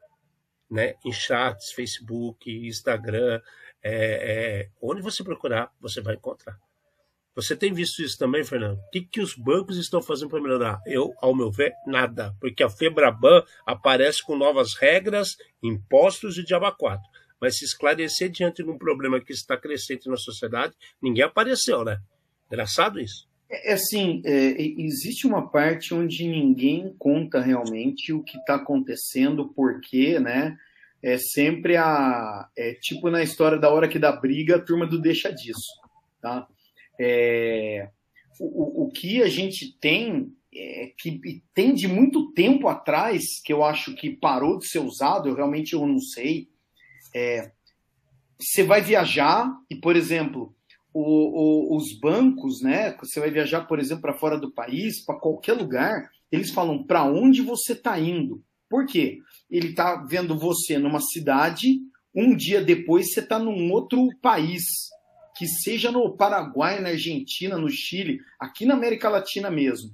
[0.74, 3.40] né, em chats, Facebook, Instagram,
[3.84, 6.58] é, é, onde você procurar, você vai encontrar.
[7.36, 8.78] Você tem visto isso também, Fernando?
[8.78, 10.80] O que, que os bancos estão fazendo para melhorar?
[10.86, 12.36] Eu, ao meu ver, nada.
[12.40, 17.02] Porque a Febraban aparece com novas regras, impostos e diaba 4.
[17.40, 22.00] Mas se esclarecer diante de um problema que está crescente na sociedade, ninguém apareceu, né?
[22.48, 23.28] Engraçado isso.
[23.50, 29.54] É, é assim, é, existe uma parte onde ninguém conta realmente o que está acontecendo,
[29.56, 30.58] porque, né?
[31.02, 32.48] É sempre a.
[32.58, 35.68] É tipo na história da hora que dá briga, a turma do deixa disso.
[36.22, 36.48] Tá?
[36.98, 37.90] É,
[38.40, 43.64] o, o que a gente tem, é, que tem de muito tempo atrás, que eu
[43.64, 46.48] acho que parou de ser usado, eu realmente eu não sei.
[47.14, 47.52] É,
[48.40, 50.56] você vai viajar e, por exemplo,
[50.94, 52.96] o, o, os bancos, né?
[53.00, 57.04] Você vai viajar, por exemplo, para fora do país, para qualquer lugar, eles falam para
[57.04, 58.44] onde você está indo.
[58.70, 59.20] Por quê?
[59.50, 61.80] Ele está vendo você numa cidade,
[62.16, 64.64] um dia depois você está num outro país
[65.36, 69.92] que seja no Paraguai, na Argentina, no Chile, aqui na América Latina mesmo,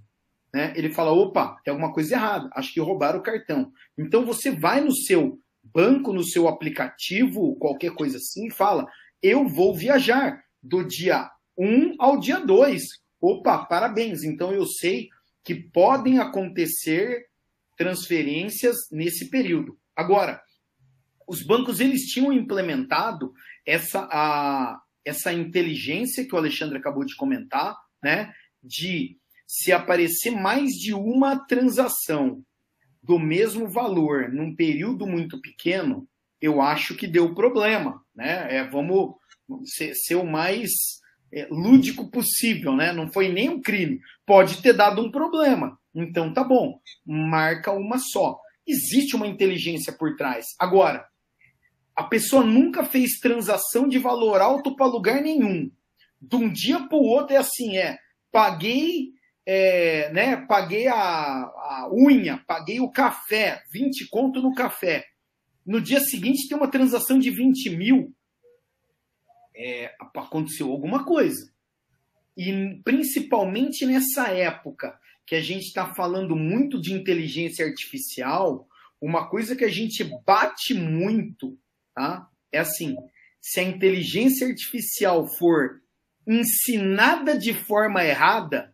[0.53, 0.73] né?
[0.75, 3.71] Ele fala: opa, tem alguma coisa errada, acho que roubaram o cartão.
[3.97, 8.85] Então você vai no seu banco, no seu aplicativo, qualquer coisa assim, e fala:
[9.21, 12.81] eu vou viajar do dia 1 ao dia 2.
[13.21, 14.23] Opa, parabéns.
[14.23, 15.09] Então eu sei
[15.43, 17.27] que podem acontecer
[17.77, 19.77] transferências nesse período.
[19.95, 20.41] Agora,
[21.27, 23.33] os bancos eles tinham implementado
[23.65, 28.33] essa, a, essa inteligência que o Alexandre acabou de comentar, né?
[28.61, 29.17] De
[29.47, 32.43] se aparecer mais de uma transação
[33.01, 36.07] do mesmo valor num período muito pequeno,
[36.41, 38.57] eu acho que deu problema, né?
[38.57, 39.15] É, vamos
[39.65, 40.71] ser, ser o mais
[41.33, 42.91] é, lúdico possível, né?
[42.91, 43.99] Não foi nem um crime.
[44.25, 45.77] Pode ter dado um problema.
[45.93, 48.39] Então tá bom, marca uma só.
[48.67, 50.45] Existe uma inteligência por trás.
[50.59, 51.05] Agora,
[51.95, 55.69] a pessoa nunca fez transação de valor alto para lugar nenhum.
[56.21, 57.97] De um dia para o outro é assim, é
[58.31, 59.13] paguei,
[59.45, 60.37] é, né?
[60.47, 65.05] Paguei a, a unha, paguei o café, 20 conto no café.
[65.65, 68.13] No dia seguinte tem uma transação de 20 mil.
[69.55, 71.51] É, aconteceu alguma coisa.
[72.37, 78.67] E principalmente nessa época que a gente está falando muito de inteligência artificial,
[79.01, 81.57] uma coisa que a gente bate muito
[81.93, 82.29] tá?
[82.51, 82.95] é assim:
[83.41, 85.81] se a inteligência artificial for
[86.25, 88.73] ensinada de forma errada,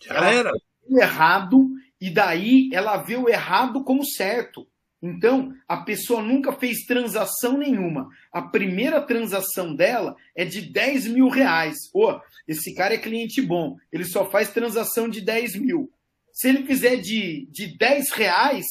[0.00, 0.52] já era.
[0.88, 4.66] errado e daí ela vê o errado como certo.
[5.02, 8.08] Então, a pessoa nunca fez transação nenhuma.
[8.30, 11.90] A primeira transação dela é de 10 mil reais.
[11.90, 13.76] Pô, esse cara é cliente bom.
[13.92, 15.92] Ele só faz transação de 10 mil.
[16.32, 18.64] Se ele fizer de, de 10 reais,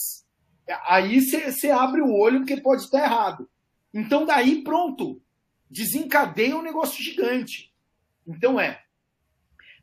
[0.88, 3.50] aí você abre o olho porque pode estar errado.
[3.94, 5.22] Então, daí, pronto.
[5.70, 7.74] Desencadeia um negócio gigante.
[8.26, 8.82] Então, é.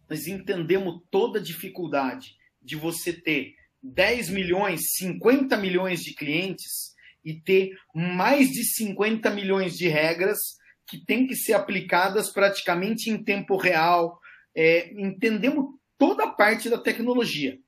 [0.08, 7.34] Nós entendemos toda a dificuldade de você ter 10 milhões, 50 milhões de clientes e
[7.34, 10.38] ter mais de 50 milhões de regras
[10.86, 14.18] que têm que ser aplicadas praticamente em tempo real.
[14.54, 17.58] É, entendemos toda a parte da tecnologia,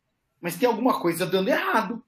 [0.40, 2.02] mas tem alguma coisa dando errado.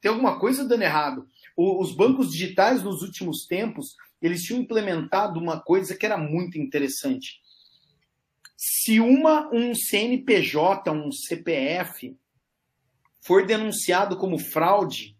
[0.00, 1.26] Tem alguma coisa dando errado.
[1.56, 6.58] O, os bancos digitais, nos últimos tempos, eles tinham implementado uma coisa que era muito
[6.58, 7.40] interessante.
[8.56, 12.16] Se uma, um CNPJ, um CPF,
[13.26, 15.16] for denunciado como fraude,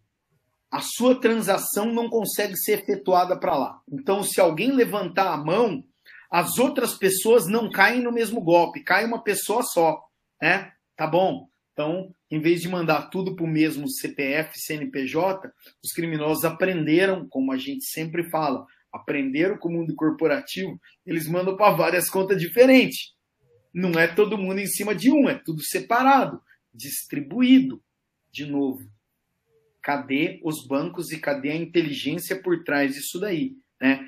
[0.71, 3.81] a sua transação não consegue ser efetuada para lá.
[3.91, 5.85] Então, se alguém levantar a mão,
[6.31, 10.01] as outras pessoas não caem no mesmo golpe, cai uma pessoa só,
[10.41, 10.73] né?
[10.97, 11.49] Tá bom?
[11.73, 15.51] Então, em vez de mandar tudo para o mesmo CPF, CNPJ,
[15.85, 21.57] os criminosos aprenderam, como a gente sempre fala, aprenderam com o mundo corporativo, eles mandam
[21.57, 23.15] para várias contas diferentes.
[23.75, 26.41] Não é todo mundo em cima de um, é tudo separado,
[26.73, 27.83] distribuído
[28.37, 28.87] de novo,
[29.83, 33.57] cadê os bancos e cadê a inteligência por trás disso daí?
[33.81, 34.07] Né?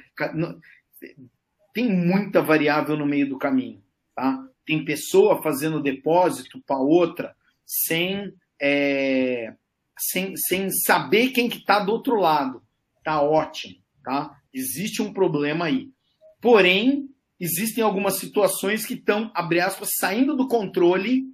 [1.72, 3.82] Tem muita variável no meio do caminho.
[4.14, 4.46] Tá?
[4.66, 9.54] Tem pessoa fazendo depósito para outra sem, é,
[9.98, 12.62] sem, sem saber quem que está do outro lado.
[13.02, 13.76] Tá ótimo.
[14.04, 14.38] Tá?
[14.52, 15.88] Existe um problema aí.
[16.38, 17.08] Porém,
[17.40, 21.24] existem algumas situações que estão, abre aspas, saindo do controle,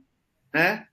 [0.52, 0.86] né?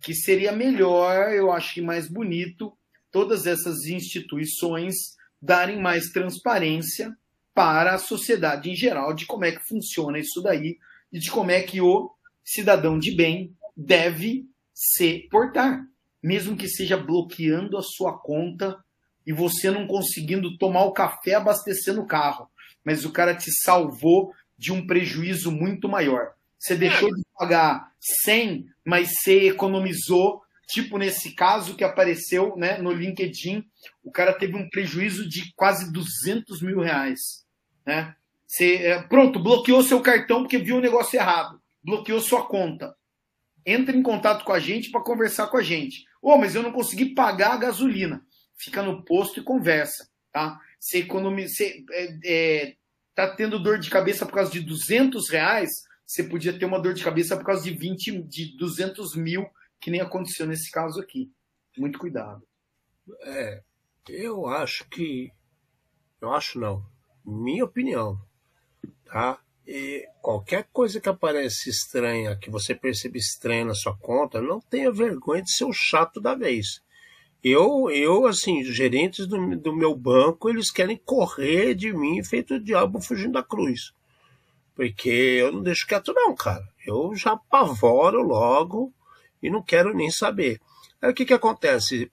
[0.00, 2.76] Que seria melhor, eu acho que mais bonito,
[3.10, 4.94] todas essas instituições
[5.40, 7.16] darem mais transparência
[7.54, 10.78] para a sociedade em geral de como é que funciona isso daí
[11.12, 12.10] e de como é que o
[12.44, 15.84] cidadão de bem deve se portar,
[16.22, 18.78] mesmo que seja bloqueando a sua conta
[19.26, 22.48] e você não conseguindo tomar o café abastecendo o carro,
[22.84, 26.32] mas o cara te salvou de um prejuízo muito maior.
[26.58, 27.92] Você deixou de pagar
[28.24, 33.64] 100, mas você economizou, tipo nesse caso que apareceu né, no LinkedIn,
[34.02, 37.44] o cara teve um prejuízo de quase 200 mil reais.
[37.84, 38.14] Né?
[38.46, 42.94] Você, é, pronto, bloqueou seu cartão porque viu o negócio errado, bloqueou sua conta.
[43.64, 46.04] Entra em contato com a gente para conversar com a gente.
[46.22, 48.24] Oh, mas eu não consegui pagar a gasolina.
[48.56, 50.08] Fica no posto e conversa.
[50.32, 50.58] Tá?
[50.78, 52.76] Você economiza, você, é, é,
[53.14, 55.70] tá tendo dor de cabeça por causa de 200 reais,
[56.06, 59.44] você podia ter uma dor de cabeça por causa de 20, de 200 mil,
[59.80, 61.32] que nem aconteceu nesse caso aqui.
[61.76, 62.46] Muito cuidado.
[63.22, 63.62] É,
[64.08, 65.32] eu acho que.
[66.20, 66.86] Eu acho não.
[67.24, 68.18] Minha opinião.
[69.04, 69.40] Tá?
[69.66, 74.92] E qualquer coisa que aparece estranha, que você percebe estranha na sua conta, não tenha
[74.92, 76.80] vergonha de ser o chato da vez.
[77.42, 82.54] Eu, eu assim, os gerentes do, do meu banco, eles querem correr de mim feito
[82.54, 83.92] o diabo fugindo da cruz.
[84.76, 86.62] Porque eu não deixo quieto, não, cara.
[86.86, 88.92] Eu já apavoro logo
[89.42, 90.60] e não quero nem saber.
[91.00, 92.12] Aí o que, que acontece?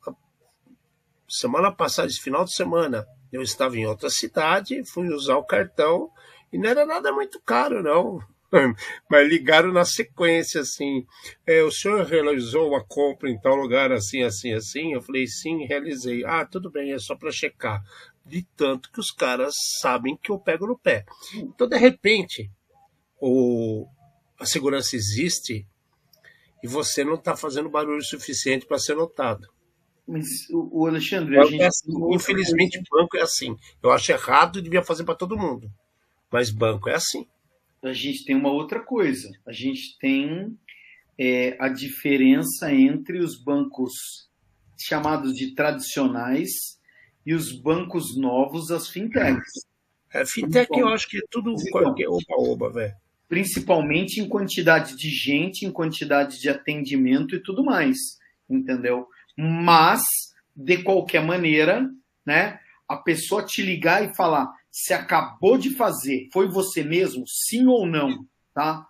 [1.27, 6.09] Semana passada, esse final de semana, Eu estava em outra cidade, fui usar o cartão
[6.51, 8.19] e não era nada muito caro, não.
[9.09, 11.05] Mas ligaram na sequência assim.
[11.45, 14.93] É, o senhor realizou uma compra em tal lugar assim, assim, assim?
[14.93, 16.23] Eu falei, sim, realizei.
[16.23, 17.81] Ah, tudo bem, é só para checar.
[18.25, 21.05] De tanto que os caras sabem que eu pego no pé.
[21.35, 22.49] Então, de repente,
[23.19, 23.85] o,
[24.39, 25.67] a segurança existe
[26.63, 29.47] e você não está fazendo barulho suficiente para ser notado.
[30.07, 31.61] Mas, o Alexandre, a gente...
[31.61, 31.91] é assim.
[32.13, 33.55] Infelizmente, banco é assim.
[33.81, 35.71] Eu acho errado e devia fazer para todo mundo.
[36.31, 37.27] Mas banco é assim.
[37.81, 39.29] A gente tem uma outra coisa.
[39.45, 40.57] A gente tem
[41.19, 44.29] é, a diferença entre os bancos
[44.77, 46.77] chamados de tradicionais
[47.25, 49.65] e os bancos novos, as fintechs.
[50.13, 52.95] É, fintech eu acho que é tudo qualquer oba-oba, velho.
[53.27, 57.97] Principalmente em quantidade de gente, em quantidade de atendimento e tudo mais,
[58.49, 59.07] entendeu?
[59.35, 60.03] Mas,
[60.55, 61.89] de qualquer maneira,
[62.25, 67.65] né, a pessoa te ligar e falar, se acabou de fazer, foi você mesmo, sim
[67.65, 68.87] ou não, tá?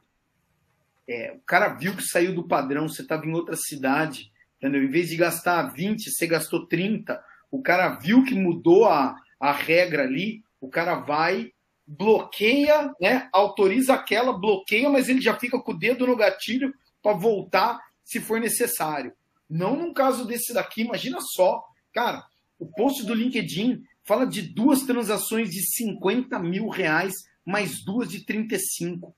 [1.07, 4.83] É, o cara viu que saiu do padrão, você estava em outra cidade, entendeu?
[4.83, 7.21] Em vez de gastar 20, você gastou 30,
[7.53, 11.51] o cara viu que mudou a, a regra ali, o cara vai,
[11.85, 13.29] bloqueia, né?
[13.31, 18.19] Autoriza aquela, bloqueia, mas ele já fica com o dedo no gatilho para voltar se
[18.19, 19.13] for necessário.
[19.47, 22.25] Não num caso desse daqui, imagina só, cara,
[22.57, 27.13] o post do LinkedIn fala de duas transações de 50 mil reais,
[27.45, 29.15] mais duas de 35,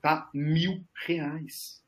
[0.00, 0.30] tá?
[0.32, 1.81] Mil reais.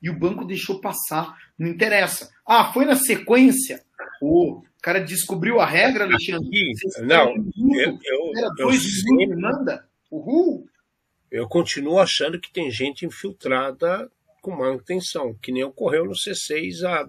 [0.00, 2.30] E o banco deixou passar, não interessa.
[2.46, 3.82] Ah, foi na sequência.
[4.20, 6.72] O cara descobriu a regra, Alexandre.
[7.02, 7.34] Não,
[7.74, 9.36] eu, eu, era dois eu sempre...
[9.36, 9.88] manda.
[10.10, 10.68] Uhul.
[11.30, 16.84] Eu continuo achando que tem gente infiltrada com má intenção, que nem ocorreu no C6
[16.84, 17.08] há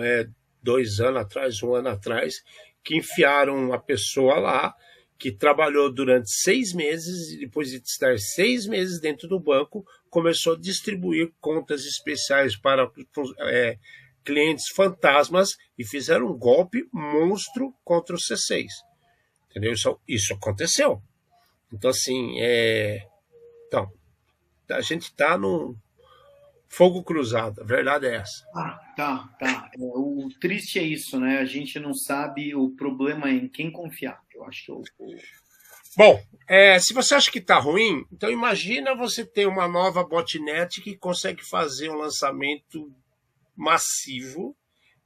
[0.00, 0.28] é,
[0.62, 2.42] dois anos atrás, um ano atrás,
[2.84, 4.74] que enfiaram uma pessoa lá
[5.18, 10.52] que trabalhou durante seis meses e depois de estar seis meses dentro do banco começou
[10.52, 12.86] a distribuir contas especiais para
[13.46, 13.78] é,
[14.22, 18.66] clientes fantasmas e fizeram um golpe monstro contra o C6.
[19.50, 19.72] Entendeu?
[19.72, 21.02] Isso, isso aconteceu.
[21.72, 23.06] Então, assim, é...
[23.66, 23.90] então,
[24.70, 25.74] a gente está num,
[26.68, 28.46] Fogo cruzado, a verdade é essa.
[28.54, 29.70] Ah, tá, tá.
[29.74, 31.36] É, o triste é isso, né?
[31.36, 34.18] A gente não sabe o problema em quem confiar.
[34.34, 34.82] Eu acho que eu.
[35.94, 40.80] Bom, é, se você acha que está ruim, então imagina você ter uma nova botnet
[40.80, 42.90] que consegue fazer um lançamento
[43.54, 44.56] massivo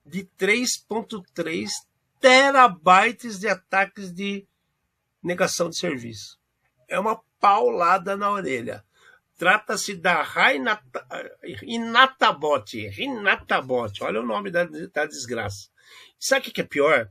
[0.05, 1.69] de 3.3
[2.21, 4.47] terabytes de ataques de
[5.23, 6.39] negação de serviço.
[6.89, 8.85] É uma paulada na orelha.
[9.37, 10.25] Trata-se da
[11.63, 12.77] Inatabot.
[12.97, 14.05] Inatabot.
[14.05, 15.69] Olha o nome da, da desgraça.
[16.19, 17.11] Sabe o que é pior?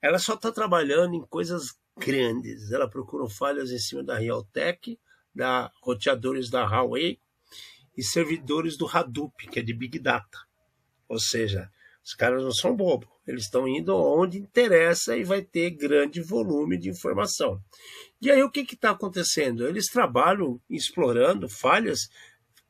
[0.00, 2.70] Ela só está trabalhando em coisas grandes.
[2.70, 4.98] Ela procura falhas em cima da Realtek,
[5.34, 7.18] da roteadores da Huawei
[7.96, 10.38] e servidores do Hadoop, que é de Big Data.
[11.08, 11.70] Ou seja,
[12.04, 13.08] os caras não são bobos.
[13.26, 17.62] Eles estão indo onde interessa e vai ter grande volume de informação.
[18.20, 19.66] E aí o que está acontecendo?
[19.66, 22.08] Eles trabalham explorando falhas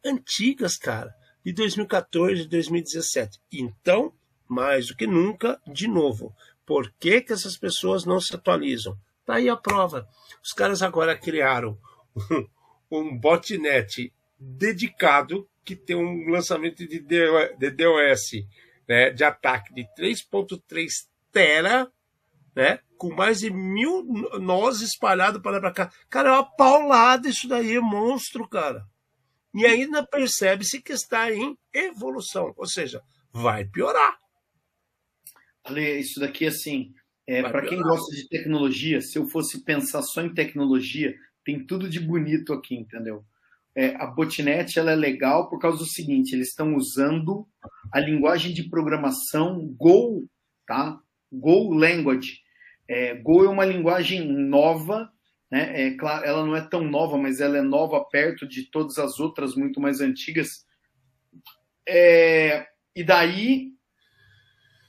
[0.05, 1.13] antigas, cara,
[1.45, 3.41] de 2014 e 2017.
[3.53, 4.13] Então,
[4.49, 8.97] mais do que nunca, de novo, por que, que essas pessoas não se atualizam?
[9.25, 10.07] Tá aí a prova.
[10.43, 11.79] Os caras agora criaram
[12.91, 18.47] um, botnet dedicado que tem um lançamento de DDoS,
[18.87, 20.87] né, de ataque de 3.3
[21.33, 21.91] tera
[22.55, 22.79] né?
[22.97, 24.05] Com mais de mil
[24.41, 25.93] nós espalhados para lá para cá.
[26.09, 28.87] Cara, é uma paulada isso daí, é monstro, cara.
[29.53, 33.03] E ainda percebe-se que está em evolução, ou seja,
[33.33, 34.19] vai piorar.
[35.65, 36.93] Ale, isso daqui, assim,
[37.27, 41.15] é, para quem gosta de tecnologia, se eu fosse pensar só em tecnologia,
[41.45, 43.25] tem tudo de bonito aqui, entendeu?
[43.75, 47.47] É, a botnet ela é legal por causa do seguinte, eles estão usando
[47.93, 50.29] a linguagem de programação Go,
[50.67, 50.99] tá?
[51.33, 52.45] Go Language,
[52.89, 55.11] é, Go é uma linguagem nova,
[55.51, 55.87] né?
[55.87, 59.19] É, claro, ela não é tão nova, mas ela é nova perto de todas as
[59.19, 60.67] outras muito mais antigas.
[61.89, 63.74] É, e daí,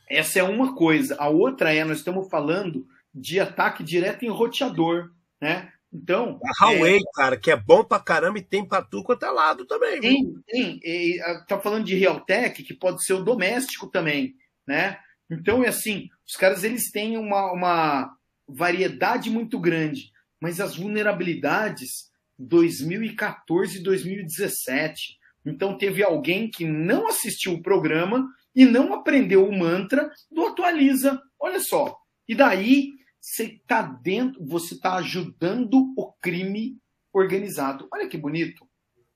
[0.10, 1.16] essa é uma coisa.
[1.20, 5.72] A outra é, nós estamos falando de ataque direto em roteador, né?
[5.92, 6.40] Então.
[6.60, 9.30] A Huawei, é, cara, que é bom pra caramba e tem pra tudo quanto é
[9.30, 10.02] lado também.
[10.02, 10.44] Tem, viu?
[10.46, 10.80] tem.
[10.84, 14.36] E, tá falando de Realtek, que pode ser o doméstico também,
[14.68, 15.00] né?
[15.30, 18.16] Então é assim, os caras eles têm uma, uma
[18.48, 25.18] variedade muito grande, mas as vulnerabilidades 2014 e 2017.
[25.46, 31.22] Então teve alguém que não assistiu o programa e não aprendeu o mantra do atualiza.
[31.40, 31.98] Olha só.
[32.28, 36.78] E daí, você está dentro, você está ajudando o crime
[37.12, 37.88] organizado.
[37.92, 38.68] Olha que bonito.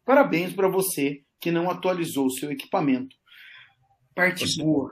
[0.03, 3.15] Parabéns para você que não atualizou o seu equipamento.
[4.13, 4.91] Parte você boa.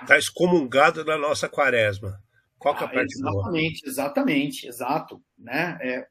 [0.00, 2.22] Está excomungado da nossa quaresma.
[2.58, 3.90] Qual que é a ah, parte exatamente, boa?
[3.90, 5.22] Exatamente, exato.
[5.36, 5.78] Né?
[5.80, 6.08] É,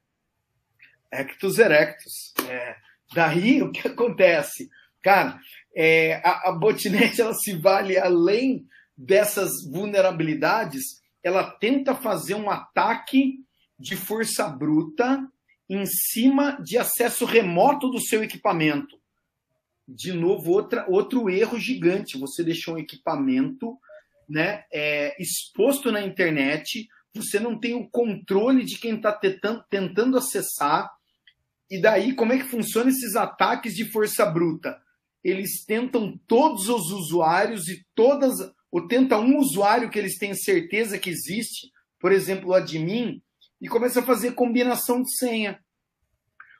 [1.11, 2.33] Ectus erectus.
[2.49, 2.75] É,
[3.13, 4.69] daí o que acontece?
[5.07, 5.39] Cara,
[5.73, 13.35] é, a, a botnet ela se vale além dessas vulnerabilidades, ela tenta fazer um ataque
[13.79, 15.25] de força bruta
[15.69, 18.99] em cima de acesso remoto do seu equipamento.
[19.87, 22.17] De novo, outra, outro erro gigante.
[22.17, 23.77] Você deixou um equipamento
[24.27, 26.85] né, é, exposto na internet,
[27.15, 30.91] você não tem o controle de quem está tentando, acessar.
[31.71, 34.85] E daí, como é que funciona esses ataques de força bruta?
[35.23, 38.35] Eles tentam todos os usuários e todas.
[38.71, 43.21] Ou tenta um usuário que eles têm certeza que existe, por exemplo, o admin,
[43.61, 45.59] e começa a fazer combinação de senha.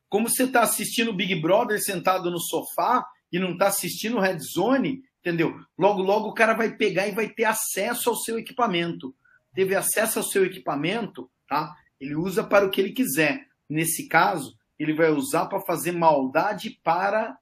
[0.10, 4.22] Como você está assistindo o Big Brother sentado no sofá e não está assistindo o
[4.22, 5.60] Red Zone, entendeu?
[5.78, 9.14] Logo, logo o cara vai pegar e vai ter acesso ao seu equipamento.
[9.54, 11.76] Teve acesso ao seu equipamento, tá?
[12.00, 13.46] Ele usa para o que ele quiser.
[13.70, 17.38] Nesse caso, ele vai usar para fazer maldade para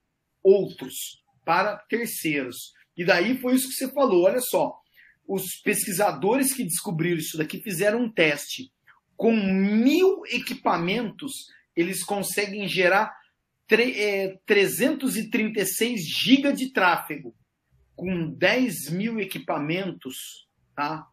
[0.45, 2.71] outros, para terceiros.
[2.95, 4.25] E daí foi isso que você falou.
[4.25, 4.79] Olha só,
[5.27, 8.71] os pesquisadores que descobriram isso daqui fizeram um teste.
[9.17, 13.11] Com mil equipamentos, eles conseguem gerar
[13.67, 17.35] 336 é, GB de tráfego.
[17.95, 21.07] Com 10 mil equipamentos, tá?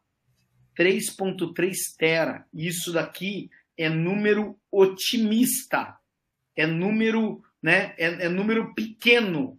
[0.77, 2.45] 3.3 tera.
[2.53, 5.97] Isso daqui é número otimista.
[6.57, 7.95] É número, né?
[7.97, 9.59] É, é número pequeno.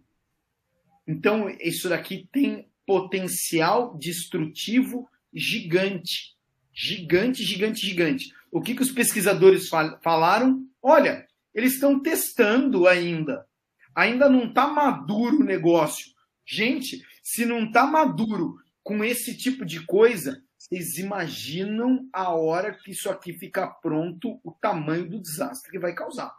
[1.06, 6.34] Então, isso daqui tem potencial destrutivo gigante.
[6.72, 8.32] Gigante, gigante, gigante.
[8.50, 10.66] O que, que os pesquisadores fal falaram?
[10.82, 13.46] Olha, eles estão testando ainda.
[13.94, 16.12] Ainda não está maduro o negócio.
[16.44, 22.90] Gente, se não está maduro com esse tipo de coisa, vocês imaginam a hora que
[22.90, 26.34] isso aqui ficar pronto, o tamanho do desastre que vai causar.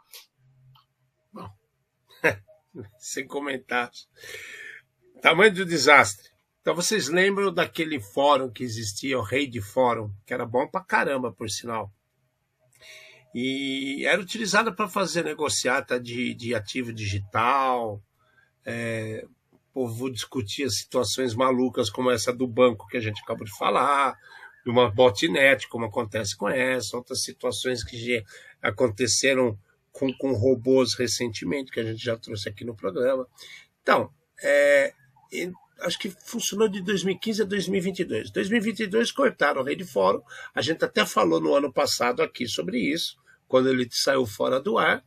[2.98, 4.08] Sem comentários.
[5.20, 6.30] Tamanho do desastre.
[6.60, 10.82] Então vocês lembram daquele fórum que existia, o Rei de Fórum, que era bom pra
[10.82, 11.92] caramba, por sinal.
[13.32, 18.02] E era utilizada para fazer negociata de, de ativo digital.
[18.64, 23.56] É, o povo discutia situações malucas como essa do banco que a gente acabou de
[23.56, 24.16] falar,
[24.64, 28.24] de uma botnet, como acontece com essa, outras situações que
[28.60, 29.56] aconteceram
[29.96, 33.26] com, com robôs recentemente, que a gente já trouxe aqui no programa.
[33.82, 34.92] Então, é,
[35.80, 38.30] acho que funcionou de 2015 a 2022.
[38.30, 40.20] 2022 cortaram o Rede Fórum.
[40.54, 43.16] A gente até falou no ano passado aqui sobre isso
[43.48, 45.02] quando ele saiu fora do ar,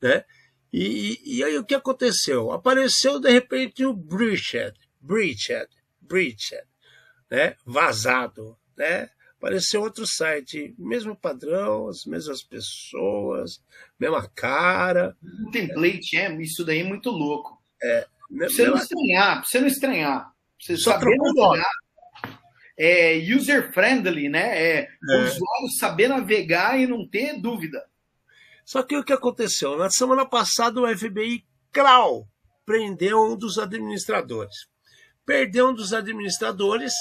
[0.00, 0.24] né?
[0.72, 2.50] E, e aí o que aconteceu?
[2.50, 5.68] Apareceu de repente o Breached, Breached,
[6.00, 6.64] Breached,
[7.30, 7.54] né?
[7.64, 9.08] Vazado, né?
[9.42, 13.60] Apareceu outro site, mesmo padrão, as mesmas pessoas,
[13.98, 15.16] mesma cara.
[15.20, 17.60] Um template, é, isso daí é muito louco.
[17.82, 18.06] É,
[18.38, 20.32] pra você não estranhar, pra você não estranhar.
[20.60, 21.70] Você Só saber navegar,
[22.78, 24.56] é user friendly, né?
[24.56, 24.88] É, é.
[25.16, 27.84] O usuário saber navegar e não ter dúvida.
[28.64, 29.76] Só que o que aconteceu?
[29.76, 32.28] Na semana passada, o FBI, Krau,
[32.64, 34.54] prendeu um dos administradores.
[35.26, 36.92] Perdeu um dos administradores,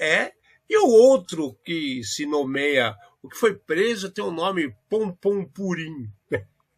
[0.00, 0.32] é,
[0.70, 5.44] e o outro que se nomeia, o que foi preso tem o um nome Pompom
[5.44, 6.08] Purim.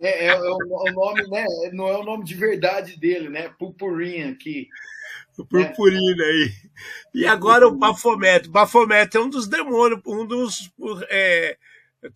[0.03, 1.47] É, é, é, o, nome, né?
[1.73, 3.55] Não é o nome de verdade dele, né?
[3.57, 4.69] Purpurim aqui.
[5.39, 6.53] O purpurina aí.
[7.15, 8.49] E agora o Baphomet.
[8.49, 10.73] Baphomet é um dos demônios, um dos.
[11.09, 11.57] É,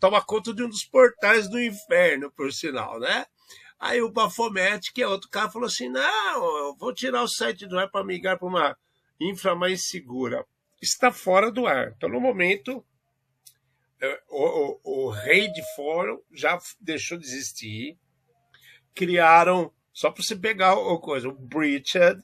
[0.00, 3.24] toma conta de um dos portais do inferno, por sinal, né?
[3.78, 7.66] Aí o Baphomet, que é outro cara, falou assim: não, eu vou tirar o site
[7.66, 8.76] do ar para migrar para uma
[9.20, 10.44] infra mais segura.
[10.80, 11.92] Está fora do ar.
[11.96, 12.84] Então, no momento,
[14.00, 17.98] é, o, o, o rei de fórum já deixou de existir.
[18.94, 22.22] Criaram, só para você pegar a coisa, o Breached,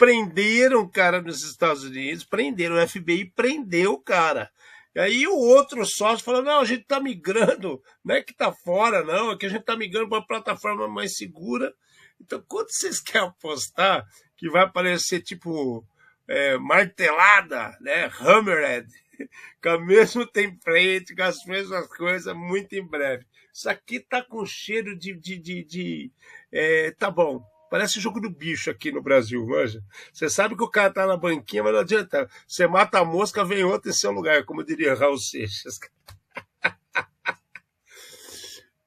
[0.00, 4.50] prenderam o cara nos Estados Unidos, prenderam, o FBI prendeu o cara.
[4.94, 8.50] E aí o outro sócio falou: não, a gente está migrando, não é que está
[8.50, 11.74] fora, não, é que a gente está migrando para uma plataforma mais segura.
[12.18, 14.06] Então, quanto vocês querem apostar
[14.38, 15.86] que vai aparecer tipo
[16.30, 18.08] é, martelada, né?
[18.20, 18.86] Hammerhead,
[19.60, 23.26] com o mesmo template, com as mesmas coisas, muito em breve.
[23.52, 25.12] Isso aqui tá com cheiro de.
[25.12, 26.12] de, de, de
[26.52, 29.80] é, tá bom, Parece jogo do bicho aqui no Brasil, manja.
[30.12, 32.28] Você sabe que o cara tá na banquinha, mas não adianta.
[32.46, 35.78] Você mata a mosca, vem outra em seu lugar, como diria Raul Seixas.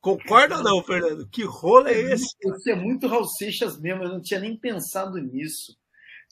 [0.01, 1.25] Concorda ou não, Fernando?
[1.29, 2.35] Que rolo é esse?
[2.43, 5.77] Isso é muito Raul Seixas mesmo, eu não tinha nem pensado nisso.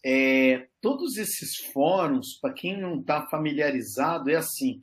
[0.04, 4.82] É, todos esses fóruns, para quem não está familiarizado, é assim: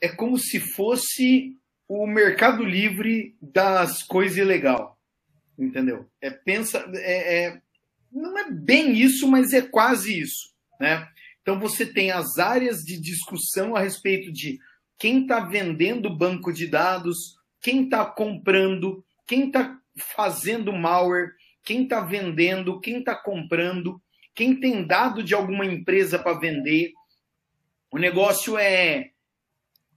[0.00, 1.58] é como se fosse
[1.88, 4.98] o mercado livre das coisas ilegal,
[5.58, 6.08] entendeu?
[6.20, 7.62] É pensa, é, é,
[8.10, 11.08] não é bem isso, mas é quase isso, né?
[11.42, 14.58] Então você tem as áreas de discussão a respeito de
[14.98, 19.78] quem está vendendo banco de dados, quem está comprando, quem está
[20.16, 21.32] fazendo malware,
[21.64, 24.00] quem está vendendo, quem está comprando,
[24.34, 26.92] quem tem dado de alguma empresa para vender.
[27.90, 29.10] O negócio é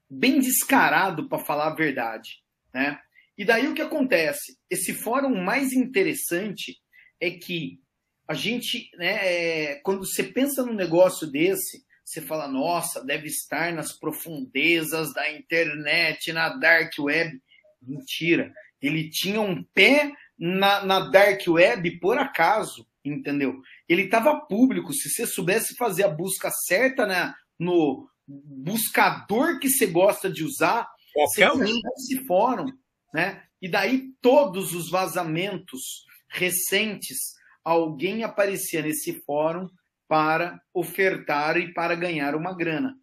[0.10, 2.42] bem descarado, para falar a verdade.
[2.74, 3.00] Né?
[3.38, 4.58] E daí o que acontece?
[4.70, 6.80] Esse fórum mais interessante
[7.20, 7.80] é que
[8.28, 13.74] a gente, né, é, quando você pensa num negócio desse, você fala, nossa, deve estar
[13.74, 17.42] nas profundezas da internet, na dark web.
[17.82, 18.54] Mentira.
[18.82, 23.62] Ele tinha um pé na, na dark web por acaso, entendeu?
[23.88, 24.94] Ele estava público.
[24.94, 30.88] Se você soubesse fazer a busca certa né, no buscador que você gosta de usar,
[31.14, 31.82] Qualquer você um.
[31.96, 32.68] esse fórum,
[33.14, 33.44] né?
[33.62, 37.18] E daí todos os vazamentos recentes,
[37.64, 39.68] alguém aparecia nesse fórum
[40.08, 42.96] para ofertar e para ganhar uma grana.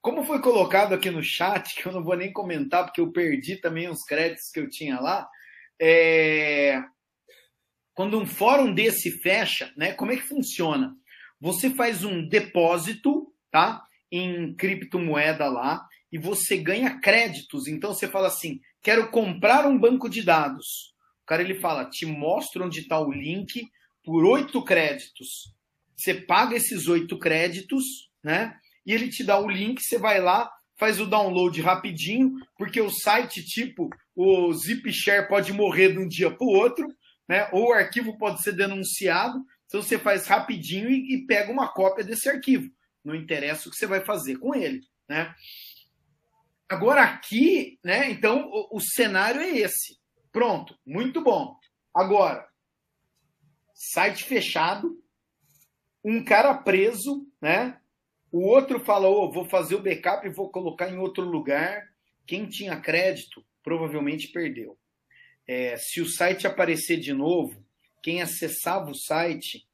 [0.00, 3.56] Como foi colocado aqui no chat, que eu não vou nem comentar, porque eu perdi
[3.56, 5.28] também os créditos que eu tinha lá,
[5.80, 6.82] é...
[7.94, 10.94] quando um fórum desse fecha, né, como é que funciona?
[11.40, 17.66] Você faz um depósito tá, em criptomoeda lá e você ganha créditos.
[17.66, 20.94] Então você fala assim: quero comprar um banco de dados.
[21.22, 23.66] O cara ele fala: te mostra onde está o link
[24.04, 25.54] por oito créditos.
[25.96, 28.56] Você paga esses oito créditos, né?
[28.84, 30.50] E ele te dá o link, você vai lá,
[30.80, 36.30] faz o download rapidinho, porque o site tipo o ZipShare pode morrer de um dia
[36.30, 36.88] para o outro,
[37.28, 37.48] né?
[37.52, 39.44] Ou o arquivo pode ser denunciado.
[39.66, 42.68] Então você faz rapidinho e, e pega uma cópia desse arquivo.
[43.04, 45.34] Não interessa o que você vai fazer com ele, né?
[46.68, 48.10] Agora aqui, né?
[48.10, 49.98] Então o, o cenário é esse.
[50.32, 51.56] Pronto, muito bom.
[51.94, 52.48] Agora,
[53.74, 54.98] site fechado,
[56.02, 57.79] um cara preso, né?
[58.32, 61.88] O outro falou, oh, vou fazer o backup e vou colocar em outro lugar.
[62.26, 64.78] Quem tinha crédito provavelmente perdeu.
[65.46, 67.64] É, se o site aparecer de novo,
[68.02, 69.66] quem acessava o site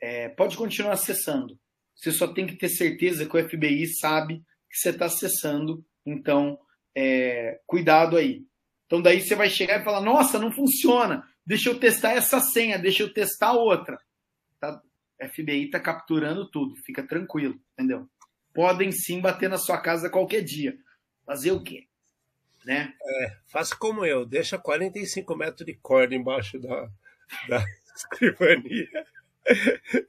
[0.00, 1.58] é, pode continuar acessando.
[1.94, 5.84] Você só tem que ter certeza que o FBI sabe que você está acessando.
[6.04, 6.58] Então,
[6.94, 8.44] é, cuidado aí.
[8.86, 11.26] Então, daí você vai chegar e falar: Nossa, não funciona.
[11.46, 13.98] Deixa eu testar essa senha, deixa eu testar outra.
[14.60, 14.80] Tá?
[15.22, 18.08] FBI está capturando tudo, fica tranquilo, entendeu?
[18.52, 20.76] Podem sim bater na sua casa qualquer dia.
[21.24, 21.86] Fazer o quê?
[22.64, 22.94] Né?
[23.02, 26.88] É, faça como eu, deixa 45 metros de corda embaixo da,
[27.48, 28.88] da escrivania.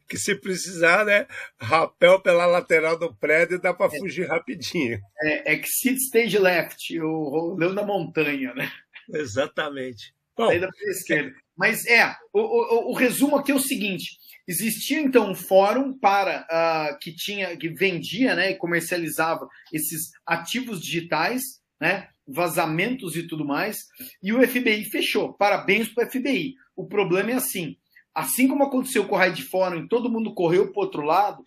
[0.07, 1.27] Que se precisar, né?
[1.59, 3.99] Rapel pela lateral do prédio dá para é.
[3.99, 5.01] fugir rapidinho.
[5.21, 8.71] É, exit stage left, o rolão da montanha, né?
[9.09, 10.15] Exatamente.
[10.37, 10.49] Bom,
[10.87, 11.33] esquerda.
[11.55, 14.17] Mas é, o, o, o resumo aqui é o seguinte:
[14.47, 20.79] Existia então um fórum para uh, que tinha, que vendia, né, e comercializava esses ativos
[20.79, 21.41] digitais,
[21.81, 23.87] né, vazamentos e tudo mais,
[24.21, 25.33] e o FBI fechou.
[25.33, 26.55] Parabéns para o FBI.
[26.75, 27.75] O problema é assim,
[28.13, 31.43] assim como aconteceu com o Raid Fórum, e todo mundo correu para outro lado,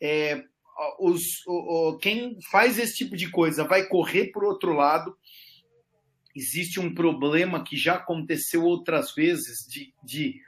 [0.00, 0.44] é,
[0.98, 5.16] os, o, o, quem faz esse tipo de coisa vai correr para outro lado.
[6.36, 10.40] Existe um problema que já aconteceu outras vezes de, de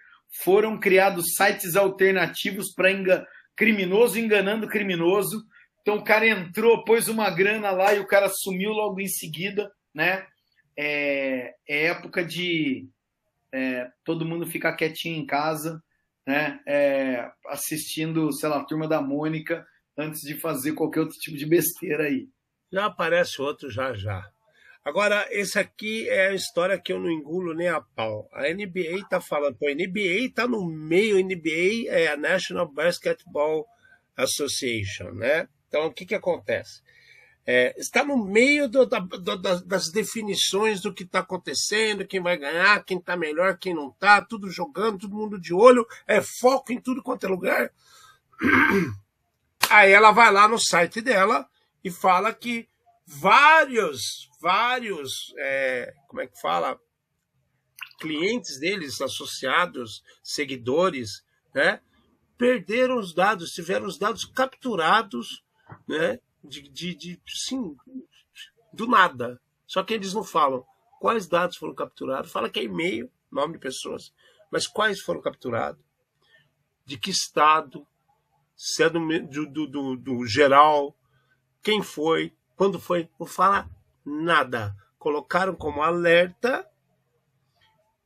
[0.42, 3.26] foram criados sites alternativos para enga
[3.56, 5.44] criminoso enganando criminoso.
[5.80, 9.70] Então o cara entrou, pôs uma grana lá e o cara sumiu logo em seguida,
[9.94, 10.26] né?
[10.76, 12.88] É, é época de
[13.52, 15.82] é, todo mundo ficar quietinho em casa,
[16.26, 16.60] né?
[16.66, 19.66] É, assistindo, sei lá, a turma da Mônica
[19.96, 22.28] antes de fazer qualquer outro tipo de besteira aí.
[22.70, 24.28] Já aparece outro já já.
[24.86, 28.30] Agora, esse aqui é a história que eu não engulo nem a pau.
[28.32, 32.70] A NBA está falando, pô, a NBA está no meio, a NBA é a National
[32.70, 33.66] Basketball
[34.16, 35.48] Association, né?
[35.66, 36.82] Então, o que, que acontece?
[37.44, 42.36] É, está no meio do, da, do, das definições do que está acontecendo, quem vai
[42.36, 46.72] ganhar, quem está melhor, quem não está, tudo jogando, todo mundo de olho, é foco
[46.72, 47.72] em tudo quanto é lugar.
[49.68, 51.44] Aí ela vai lá no site dela
[51.82, 52.68] e fala que
[53.06, 56.78] vários, vários, é, como é que fala?
[57.98, 61.80] clientes deles, associados, seguidores, né,
[62.36, 65.42] perderam os dados, tiveram os dados capturados,
[65.88, 67.74] né, de, de, de sim,
[68.72, 69.40] do nada.
[69.66, 70.64] Só que eles não falam
[71.00, 72.30] quais dados foram capturados.
[72.30, 74.12] Fala que é e-mail, nome de pessoas,
[74.50, 75.82] mas quais foram capturados?
[76.84, 77.86] De que estado?
[78.54, 79.00] Se é do,
[79.46, 80.96] do, do, do geral?
[81.62, 82.32] Quem foi?
[82.56, 83.08] Quando foi?
[83.20, 83.68] Não fala
[84.04, 84.74] nada.
[84.98, 86.68] Colocaram como alerta,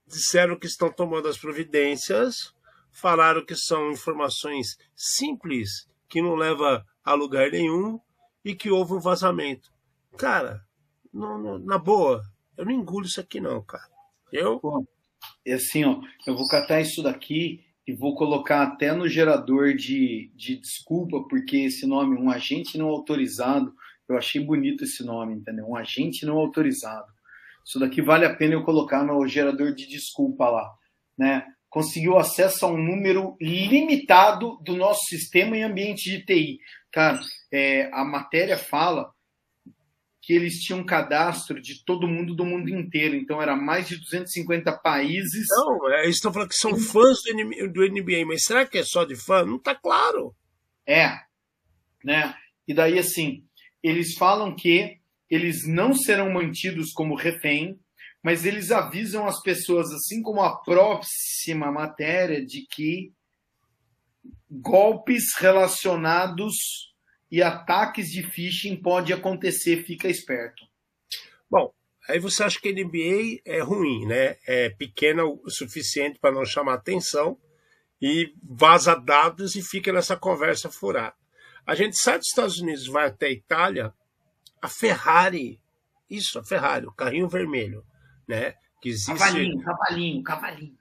[0.07, 2.53] disseram que estão tomando as providências,
[2.91, 8.01] falaram que são informações simples, que não leva a lugar nenhum
[8.45, 9.73] e que houve um vazamento.
[10.17, 10.63] Cara,
[11.13, 12.23] no, no, na boa,
[12.57, 13.89] eu não engulo isso aqui não, cara.
[14.33, 14.61] Eu?
[15.47, 20.31] É assim, ó, eu vou catar isso daqui e vou colocar até no gerador de,
[20.35, 23.75] de desculpa, porque esse nome, um agente não autorizado,
[24.13, 25.67] eu achei bonito esse nome, entendeu?
[25.67, 27.07] Um agente não autorizado.
[27.65, 30.71] Isso daqui vale a pena eu colocar no gerador de desculpa lá,
[31.17, 31.47] né?
[31.69, 36.59] Conseguiu acesso a um número limitado do nosso sistema em ambiente de TI.
[36.91, 37.21] Cara,
[37.53, 39.13] é, a matéria fala
[40.23, 43.97] que eles tinham um cadastro de todo mundo do mundo inteiro, então era mais de
[43.97, 45.47] 250 países.
[45.49, 48.85] Não, é, eles estão falando que são fãs do, do NBA, mas será que é
[48.85, 49.45] só de fã?
[49.45, 50.35] Não está claro.
[50.87, 51.19] É,
[52.05, 52.35] né?
[52.67, 53.45] E daí assim,
[53.83, 57.79] eles falam que eles não serão mantidos como refém,
[58.23, 63.13] mas eles avisam as pessoas, assim como a próxima matéria, de que
[64.51, 66.55] golpes relacionados
[67.31, 70.65] e ataques de phishing pode acontecer, fica esperto.
[71.49, 71.73] Bom,
[72.09, 74.37] aí você acha que a NBA é ruim, né?
[74.47, 77.39] É pequena o suficiente para não chamar atenção
[78.03, 81.15] e vaza dados e fica nessa conversa furada.
[81.67, 83.95] A gente sai dos Estados Unidos, vai até a Itália,
[84.61, 85.61] a Ferrari,
[86.09, 87.85] isso, a Ferrari, o carrinho vermelho,
[88.27, 88.55] né?
[88.81, 89.13] Que existe...
[89.13, 90.79] Cavalinho, cavalinho, cavalinho.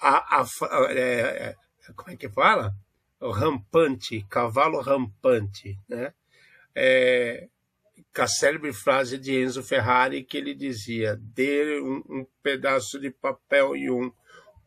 [0.00, 0.46] A, a,
[0.90, 1.56] é,
[1.88, 2.74] é, como é que fala?
[3.20, 6.12] O rampante, cavalo rampante, né?
[6.74, 7.48] É,
[8.14, 13.10] com a célebre frase de Enzo Ferrari que ele dizia: dê um, um pedaço de
[13.10, 14.12] papel e um,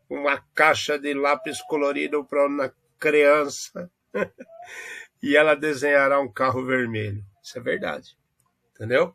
[0.08, 3.90] uma caixa de lápis colorido para uma criança
[5.22, 7.24] e ela desenhará um carro vermelho.
[7.42, 8.16] Isso é verdade.
[8.74, 9.14] Entendeu?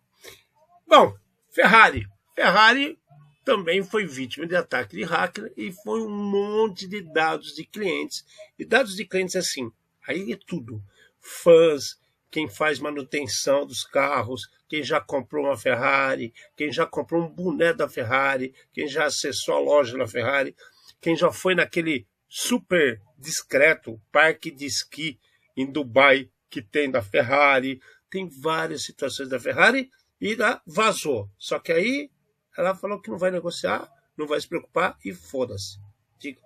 [0.88, 1.16] Bom,
[1.52, 2.08] Ferrari.
[2.34, 2.98] Ferrari
[3.44, 8.26] também foi vítima de ataque de hacker e foi um monte de dados de clientes.
[8.58, 9.72] E dados de clientes assim,
[10.08, 10.82] aí é tudo.
[11.20, 11.98] Fãs,
[12.30, 17.74] quem faz manutenção dos carros, quem já comprou uma Ferrari, quem já comprou um boné
[17.74, 20.56] da Ferrari, quem já acessou a loja da Ferrari,
[21.02, 25.20] quem já foi naquele super discreto parque de esqui
[25.58, 27.82] em Dubai que tem da Ferrari.
[28.10, 29.90] Tem várias situações da Ferrari
[30.22, 31.30] e da vazou.
[31.38, 32.10] Só que aí
[32.58, 35.80] ela falou que não vai negociar, não vai se preocupar e foda-se.
[36.18, 36.42] Diga.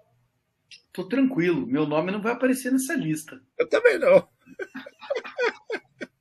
[0.91, 3.41] Tô tranquilo, meu nome não vai aparecer nessa lista.
[3.57, 4.28] Eu também não.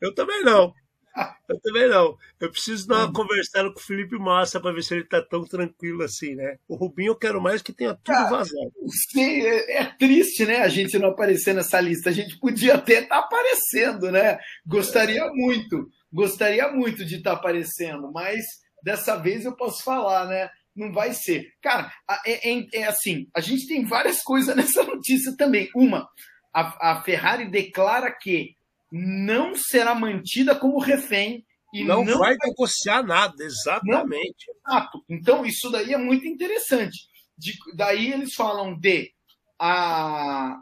[0.00, 0.72] Eu também não.
[1.48, 2.16] Eu também não.
[2.38, 5.44] Eu preciso dar uma conversada com o Felipe Massa para ver se ele tá tão
[5.44, 6.58] tranquilo assim, né?
[6.68, 8.72] O Rubinho eu quero mais que tenha tudo vazado.
[9.10, 10.58] Sim, é, é, triste, né?
[10.58, 12.10] A gente não aparecer nessa lista.
[12.10, 14.38] A gente podia até estar tá aparecendo, né?
[14.66, 15.30] Gostaria é.
[15.30, 18.44] muito, gostaria muito de estar tá aparecendo, mas
[18.82, 20.50] dessa vez eu posso falar, né?
[20.76, 21.52] Não vai ser.
[21.62, 21.90] Cara,
[22.24, 25.70] é, é, é assim, a gente tem várias coisas nessa notícia também.
[25.74, 26.06] Uma,
[26.54, 28.57] a, a Ferrari declara que
[28.90, 34.46] não será mantida como refém e não, não vai negociar nada, exatamente.
[34.66, 35.04] Não, exato.
[35.08, 36.98] Então, isso daí é muito interessante.
[37.36, 39.12] De, daí eles falam de
[39.58, 40.56] a,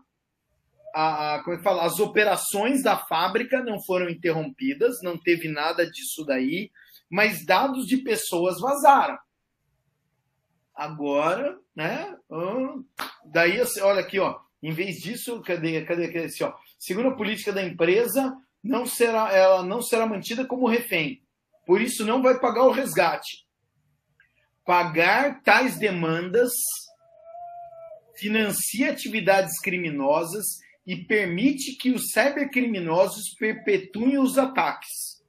[0.95, 1.85] a, como é que fala?
[1.85, 6.71] as operações da fábrica não foram interrompidas, não teve nada disso daí,
[7.09, 9.19] mas dados de pessoas vazaram.
[10.75, 12.17] Agora, né?
[13.25, 14.39] Daí, olha aqui, ó.
[14.63, 16.53] Em vez disso, cadê, cadê, cadê assim, ó?
[16.79, 21.23] Segundo a política da empresa, não será, ela não será mantida como refém.
[21.67, 23.47] Por isso, não vai pagar o resgate.
[24.65, 26.53] Pagar tais demandas
[28.17, 30.45] financia atividades criminosas
[30.87, 35.23] e permite que os cybercriminosos perpetuem os ataques.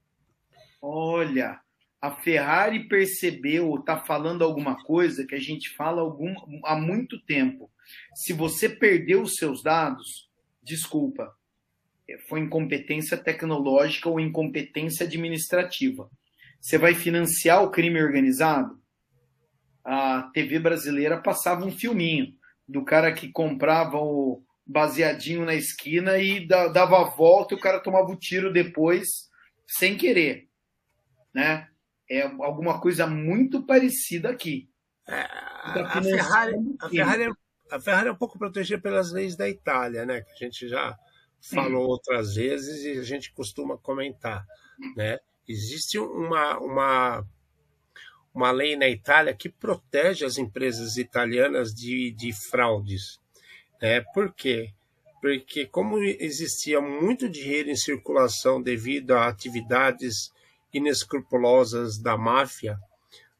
[0.81, 1.59] Olha,
[2.01, 6.33] a Ferrari percebeu está falando alguma coisa que a gente fala algum,
[6.63, 7.71] há muito tempo.
[8.13, 10.26] Se você perdeu os seus dados,
[10.67, 11.33] desculpa,
[12.27, 16.09] foi incompetência tecnológica ou incompetência administrativa.
[16.59, 18.79] Você vai financiar o crime organizado?
[19.83, 22.35] A TV brasileira passava um filminho
[22.67, 27.79] do cara que comprava o baseadinho na esquina e dava a volta e o cara
[27.79, 29.07] tomava o tiro depois
[29.65, 30.49] sem querer,
[31.33, 31.69] né?
[32.09, 34.69] É alguma coisa muito parecida aqui.
[35.07, 37.29] É, a, Ferrari, a, Ferrari, é,
[37.71, 40.21] a Ferrari é um pouco protegida pelas leis da Itália, né?
[40.21, 40.97] Que a gente já
[41.41, 41.89] falou Sim.
[41.89, 44.45] outras vezes e a gente costuma comentar,
[44.95, 45.19] né?
[45.47, 47.27] Existe uma, uma,
[48.33, 53.19] uma lei na Itália que protege as empresas italianas de, de fraudes.
[53.81, 54.01] Né?
[54.13, 54.73] Por quê?
[55.21, 60.31] Porque como existia muito dinheiro em circulação devido a atividades
[60.73, 62.77] inescrupulosas da máfia,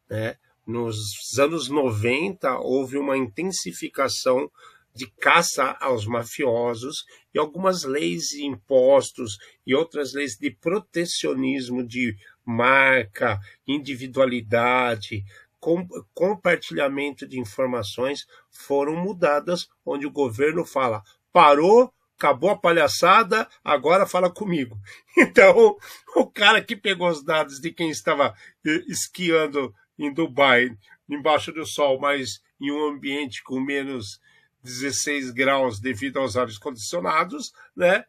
[0.10, 0.38] né?
[0.68, 4.52] Nos anos 90 houve uma intensificação
[4.94, 12.16] de caça aos mafiosos e algumas leis de impostos e outras leis de protecionismo de
[12.44, 15.24] marca, individualidade,
[15.60, 24.08] com, compartilhamento de informações foram mudadas, onde o governo fala: parou, acabou a palhaçada, agora
[24.08, 24.78] fala comigo.
[25.20, 25.76] Então,
[26.16, 30.70] o cara que pegou os dados de quem estava eh, esquiando em Dubai,
[31.10, 34.20] embaixo do sol, mas em um ambiente com menos
[34.64, 38.04] 16 graus devido aos ares condicionados, né?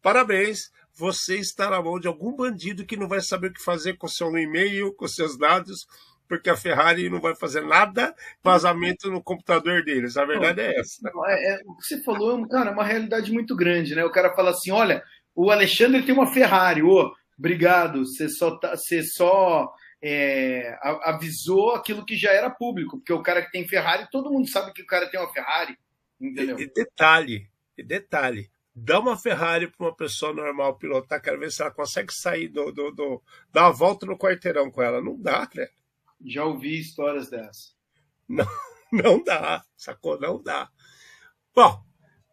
[0.00, 3.96] Parabéns, você está na mão de algum bandido que não vai saber o que fazer
[3.96, 5.86] com seu e-mail, com seus dados,
[6.28, 10.16] porque a Ferrari não vai fazer nada vazamento no computador deles.
[10.16, 11.00] A verdade é essa.
[11.26, 14.04] É, é, o que você falou, cara, é uma realidade muito grande, né?
[14.04, 15.02] O cara fala assim: olha,
[15.34, 19.72] o Alexandre tem uma Ferrari, ô, obrigado, você só, tá, você só
[20.06, 24.46] é, avisou aquilo que já era público, porque o cara que tem Ferrari, todo mundo
[24.46, 25.78] sabe que o cara tem uma Ferrari.
[26.20, 26.60] Entendeu?
[26.60, 31.62] E, detalhe, e detalhe, dá uma Ferrari para uma pessoa normal pilotar, quero ver se
[31.62, 35.00] ela consegue sair do, do, do, dar uma volta no quarteirão com ela.
[35.00, 35.68] Não dá, né?
[36.22, 37.74] Já ouvi histórias dessas.
[38.28, 38.46] Não,
[38.92, 40.20] não dá, sacou?
[40.20, 40.68] Não dá.
[41.54, 41.82] Bom,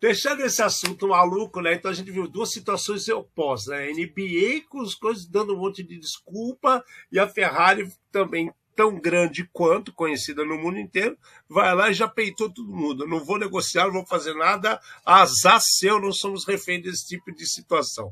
[0.01, 1.75] deixando esse assunto maluco, né?
[1.75, 3.87] Então a gente viu duas situações opostas, né?
[3.87, 8.99] A NBA com as coisas dando um monte de desculpa e a Ferrari também tão
[8.99, 11.15] grande quanto, conhecida no mundo inteiro,
[11.47, 13.05] vai lá e já peitou todo mundo.
[13.05, 17.45] Não vou negociar, não vou fazer nada, azar seu, não somos reféns desse tipo de
[17.45, 18.11] situação.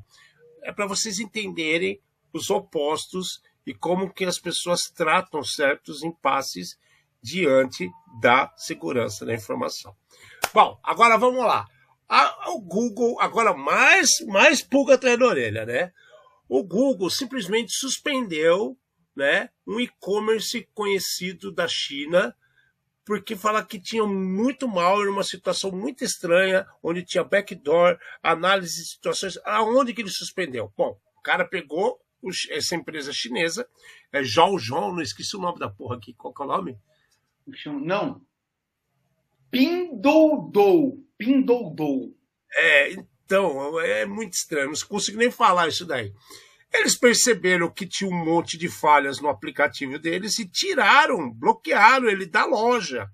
[0.62, 2.00] É para vocês entenderem
[2.32, 6.78] os opostos e como que as pessoas tratam certos impasses
[7.22, 7.90] diante
[8.22, 9.96] da segurança da informação.
[10.54, 11.66] Bom, agora vamos lá.
[12.48, 15.94] O Google, agora mais, mais pulga atrás da orelha, né?
[16.48, 18.76] O Google simplesmente suspendeu
[19.16, 22.36] né, um e-commerce conhecido da China,
[23.06, 28.82] porque fala que tinha muito mal, era uma situação muito estranha, onde tinha backdoor, análise
[28.82, 29.38] de situações.
[29.46, 30.72] Aonde que ele suspendeu?
[30.76, 32.00] Bom, o cara pegou
[32.50, 33.68] essa empresa chinesa,
[34.12, 36.78] é Zhao Zhong, não esqueci o nome da porra aqui, qual que é o nome?
[37.86, 38.22] Não.
[39.50, 41.04] Pindoudou.
[41.20, 42.16] Pindoudou.
[42.56, 46.14] É, então, é muito estranho, não consigo nem falar isso daí.
[46.74, 52.26] Eles perceberam que tinha um monte de falhas no aplicativo deles e tiraram, bloquearam ele
[52.26, 53.10] da loja,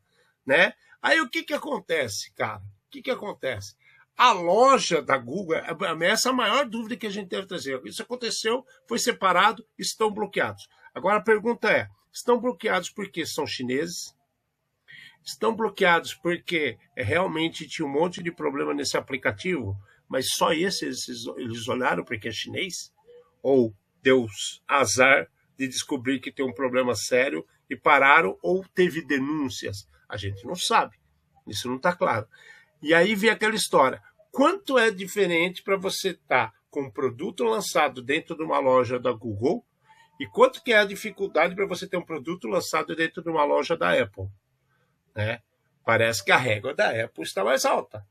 [0.45, 0.73] né?
[1.01, 2.59] Aí o que que acontece, cara?
[2.59, 3.75] O que que acontece?
[4.15, 5.55] A loja da Google,
[6.03, 7.81] essa é a maior dúvida que a gente deve trazer.
[7.85, 10.67] Isso aconteceu, foi separado, estão bloqueados.
[10.93, 14.15] Agora a pergunta é: estão bloqueados porque são chineses?
[15.25, 19.75] Estão bloqueados porque realmente tinha um monte de problema nesse aplicativo,
[20.07, 21.07] mas só esse eles,
[21.37, 22.93] eles olharam porque é chinês?
[23.45, 24.25] ou deu
[24.67, 29.87] azar de descobrir que tem um problema sério e pararam, ou teve denúncias.
[30.09, 30.97] A gente não sabe.
[31.47, 32.27] Isso não está claro.
[32.81, 34.01] E aí vem aquela história.
[34.31, 38.99] Quanto é diferente para você estar tá com um produto lançado dentro de uma loja
[38.99, 39.63] da Google
[40.19, 43.43] e quanto que é a dificuldade para você ter um produto lançado dentro de uma
[43.43, 44.25] loja da Apple?
[45.15, 45.39] Né?
[45.85, 48.05] Parece que a régua da Apple está mais alta.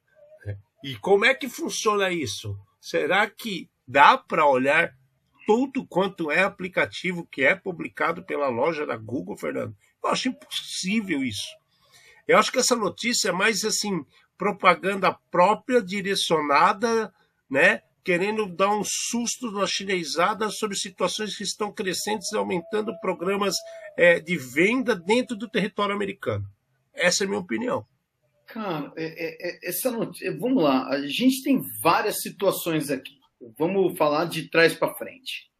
[0.83, 2.57] E como é que funciona isso?
[2.81, 4.95] Será que dá para olhar
[5.47, 9.77] tudo quanto é aplicativo que é publicado pela loja da Google, Fernando.
[10.03, 11.49] Eu acho impossível isso.
[12.27, 14.05] Eu acho que essa notícia é mais assim
[14.37, 17.13] propaganda própria direcionada,
[17.49, 23.57] né, querendo dar um susto na chinesada sobre situações que estão crescentes aumentando programas
[23.97, 26.45] é, de venda dentro do território americano.
[26.95, 27.85] Essa é a minha opinião.
[28.47, 33.19] Cara, é, é, é essa notícia, vamos lá, a gente tem várias situações aqui
[33.59, 35.51] vamos falar de trás para frente.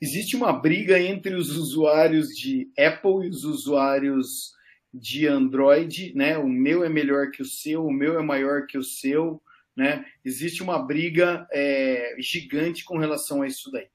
[0.00, 4.52] Existe uma briga entre os usuários de Apple e os usuários
[4.92, 6.36] de Android, né?
[6.36, 9.40] O meu é melhor que o seu, o meu é maior que o seu,
[9.76, 10.04] né?
[10.24, 13.86] Existe uma briga é, gigante com relação a isso daí.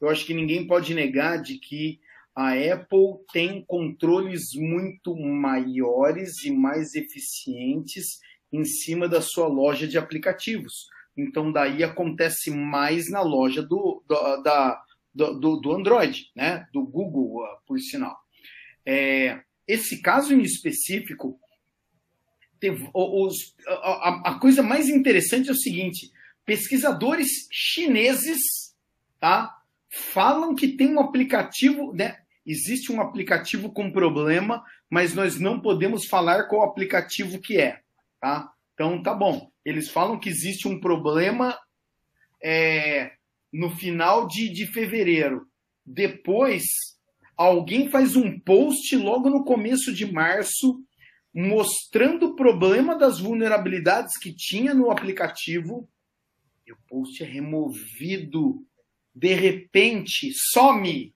[0.00, 1.98] Eu acho que ninguém pode negar de que
[2.36, 8.20] a Apple tem controles muito maiores e mais eficientes
[8.52, 10.86] em cima da sua loja de aplicativos.
[11.16, 14.82] Então, daí acontece mais na loja do, do, da,
[15.14, 16.66] do, do Android, né?
[16.74, 18.14] do Google, uh, por sinal.
[18.84, 21.40] É, esse caso em específico,
[22.92, 26.12] os, a, a, coisa mais interessante é o seguinte:
[26.44, 28.74] pesquisadores chineses
[29.18, 29.56] tá,
[29.88, 32.18] falam que tem um aplicativo, né?
[32.46, 37.80] Existe um aplicativo com problema, mas nós não podemos falar qual aplicativo que é,
[38.20, 38.48] tá?
[38.74, 39.50] Então tá bom.
[39.64, 41.58] Eles falam que existe um problema
[42.42, 43.12] é,
[43.52, 45.48] no final de, de fevereiro.
[45.84, 46.64] Depois,
[47.36, 50.80] alguém faz um post logo no começo de março
[51.34, 55.86] mostrando o problema das vulnerabilidades que tinha no aplicativo
[56.66, 58.64] e o post é removido.
[59.14, 61.14] De repente, some.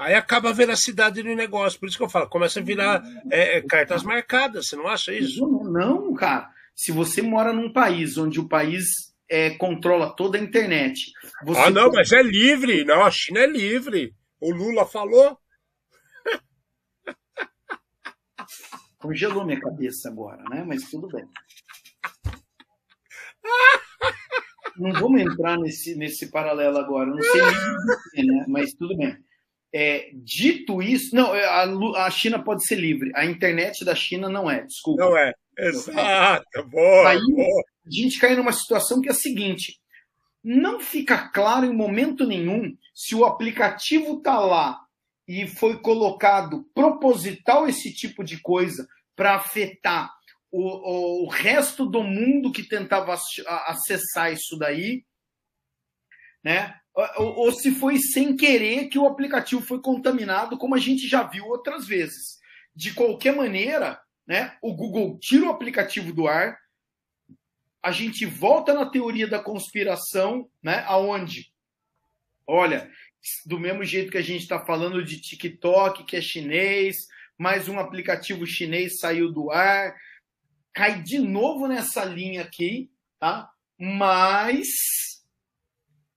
[0.00, 1.78] Aí acaba a veracidade do negócio.
[1.78, 4.66] Por isso que eu falo, começa a virar é, é cartas marcadas.
[4.66, 5.46] Você não acha isso?
[5.64, 6.48] Não, cara.
[6.74, 8.86] Se você mora num país onde o país
[9.28, 11.12] é, controla toda a internet.
[11.44, 11.60] Você...
[11.60, 12.82] Ah, não, mas é livre.
[12.82, 14.14] Não, a China é livre.
[14.40, 15.38] O Lula falou.
[18.98, 20.64] Congelou minha cabeça agora, né?
[20.66, 21.28] Mas tudo bem.
[24.78, 27.10] Não vamos entrar nesse, nesse paralelo agora.
[27.10, 27.42] Não sei
[28.14, 28.46] nem né?
[28.48, 29.22] Mas tudo bem.
[29.72, 33.12] É, dito isso, não, é, a, a, China pode ser livre.
[33.14, 35.04] A internet da China não é, desculpa.
[35.04, 35.32] Não é.
[35.56, 37.64] Exato, boa, Aí, boa.
[37.86, 39.80] A gente cai numa situação que é a seguinte:
[40.42, 44.80] não fica claro em momento nenhum se o aplicativo está lá
[45.28, 50.10] e foi colocado proposital esse tipo de coisa para afetar
[50.50, 53.16] o, o, resto do mundo que tentava
[53.66, 55.04] acessar isso daí,
[56.42, 56.79] né?
[56.94, 61.22] Ou, ou, se foi sem querer que o aplicativo foi contaminado, como a gente já
[61.22, 62.38] viu outras vezes.
[62.74, 64.56] De qualquer maneira, né?
[64.60, 66.58] O Google tira o aplicativo do ar,
[67.82, 70.84] a gente volta na teoria da conspiração, né?
[70.86, 71.52] Aonde?
[72.46, 72.90] Olha,
[73.46, 77.06] do mesmo jeito que a gente está falando de TikTok, que é chinês,
[77.38, 79.94] mais um aplicativo chinês saiu do ar,
[80.72, 83.50] cai de novo nessa linha aqui, tá?
[83.78, 85.19] Mas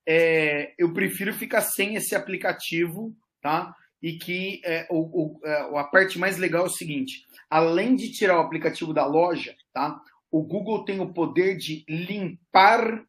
[0.07, 3.75] é, eu prefiro ficar sem esse aplicativo, tá?
[4.01, 8.11] E que é, o, o, é, a parte mais legal é o seguinte: além de
[8.11, 9.99] tirar o aplicativo da loja, tá?
[10.29, 13.05] O Google tem o poder de limpar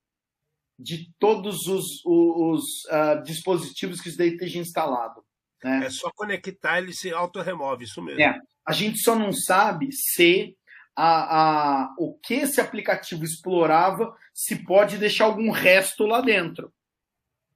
[0.78, 5.24] de todos os, os uh, dispositivos que isso daí esteja instalado.
[5.62, 5.86] Né?
[5.86, 8.20] É só conectar, ele se auto-remove, isso mesmo.
[8.20, 8.38] É.
[8.66, 10.56] A gente só não sabe se
[10.96, 16.72] a, a, o que esse aplicativo explorava, se pode deixar algum resto lá dentro.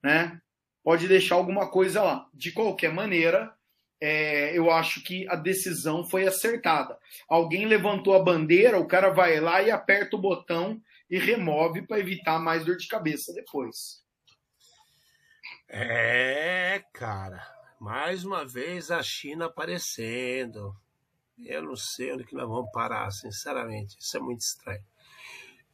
[0.03, 0.41] Né?
[0.83, 2.27] Pode deixar alguma coisa lá.
[2.33, 3.55] De qualquer maneira,
[4.01, 6.99] é, eu acho que a decisão foi acertada.
[7.29, 10.81] Alguém levantou a bandeira, o cara vai lá e aperta o botão
[11.11, 14.03] e remove para evitar mais dor de cabeça depois.
[15.69, 17.47] É, cara.
[17.81, 20.75] Mais uma vez a China aparecendo.
[21.39, 23.97] Eu não sei onde que nós vamos parar, sinceramente.
[24.01, 24.83] Isso é muito estranho.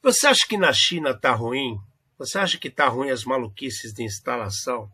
[0.03, 1.79] Você acha que na China está ruim?
[2.19, 4.91] Você acha que está ruim as maluquices de instalação?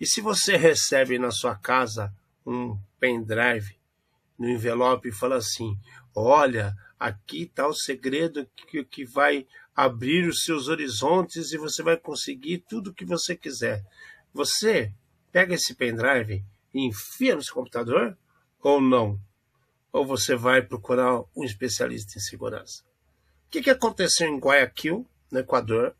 [0.00, 2.12] E se você recebe na sua casa
[2.44, 3.76] um pendrive
[4.38, 5.78] no envelope e fala assim:
[6.14, 11.96] olha, aqui está o segredo que, que vai abrir os seus horizontes e você vai
[11.96, 13.84] conseguir tudo o que você quiser.
[14.32, 14.92] Você
[15.32, 16.44] pega esse pendrive
[16.74, 18.16] e enfia no seu computador
[18.60, 19.20] ou não?
[19.96, 22.82] ou você vai procurar um especialista em segurança.
[23.46, 25.96] O que, que aconteceu em Guayaquil, no Equador?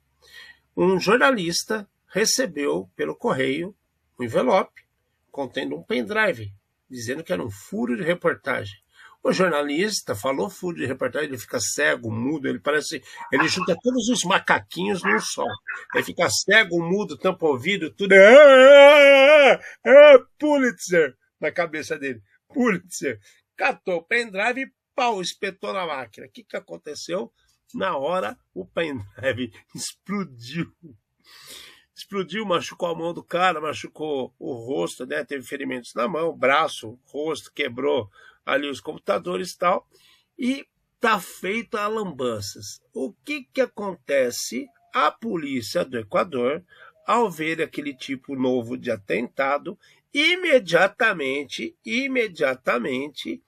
[0.77, 3.75] Um jornalista recebeu pelo correio
[4.19, 4.83] um envelope
[5.31, 6.53] contendo um pendrive,
[6.89, 8.79] dizendo que era um furo de reportagem.
[9.23, 13.03] O jornalista falou furo de reportagem, ele fica cego, mudo, ele parece.
[13.33, 15.47] Ele junta todos os macaquinhos num só.
[15.95, 18.13] Ele fica cego, mudo, tampa ouvido, tudo.
[18.15, 22.23] Ah, ah, Pulitzer na cabeça dele.
[22.49, 23.19] Pulitzer
[23.57, 26.27] catou o pendrive e pau, espetou na máquina.
[26.27, 27.33] O que, que aconteceu?
[27.75, 30.73] Na hora, o pendrive explodiu.
[31.95, 35.25] Explodiu, machucou a mão do cara, machucou o rosto, né?
[35.25, 38.11] Teve ferimentos na mão, braço, rosto, quebrou
[38.45, 39.89] ali os computadores e tal.
[40.39, 40.67] E
[41.01, 42.81] tá feito a lambanças.
[42.93, 44.67] O que que acontece?
[44.95, 46.65] A polícia do Equador,
[47.07, 49.79] ao ver aquele tipo novo de atentado,
[50.13, 53.43] imediatamente, imediatamente,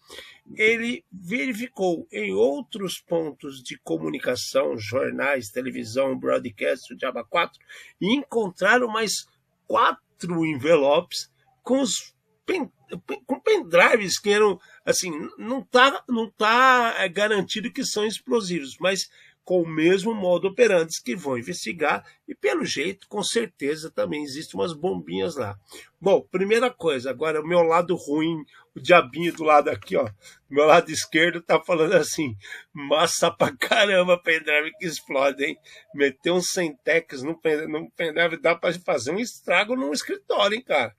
[0.55, 7.59] ele verificou em outros pontos de comunicação, jornais, televisão, broadcast, o Diaba 4,
[8.01, 9.27] e encontraram mais
[9.67, 11.31] quatro envelopes
[11.63, 12.15] com os
[12.47, 12.71] pen,
[13.27, 19.11] com pendrives que eram assim, não está não tá é, garantido que são explosivos, mas
[19.49, 24.61] com o mesmo modo operantes que vão investigar e pelo jeito, com certeza também existem
[24.61, 25.59] umas bombinhas lá.
[25.99, 28.45] Bom, primeira coisa, agora o meu lado ruim,
[28.77, 30.07] o diabinho do lado aqui, ó,
[30.51, 32.37] meu lado esquerdo tá falando assim,
[32.75, 35.57] massa pra caramba pendrive que explode, hein?
[35.95, 37.41] Meter um Centex no
[37.97, 40.95] pendrive dá para fazer um estrago num escritório, hein, cara?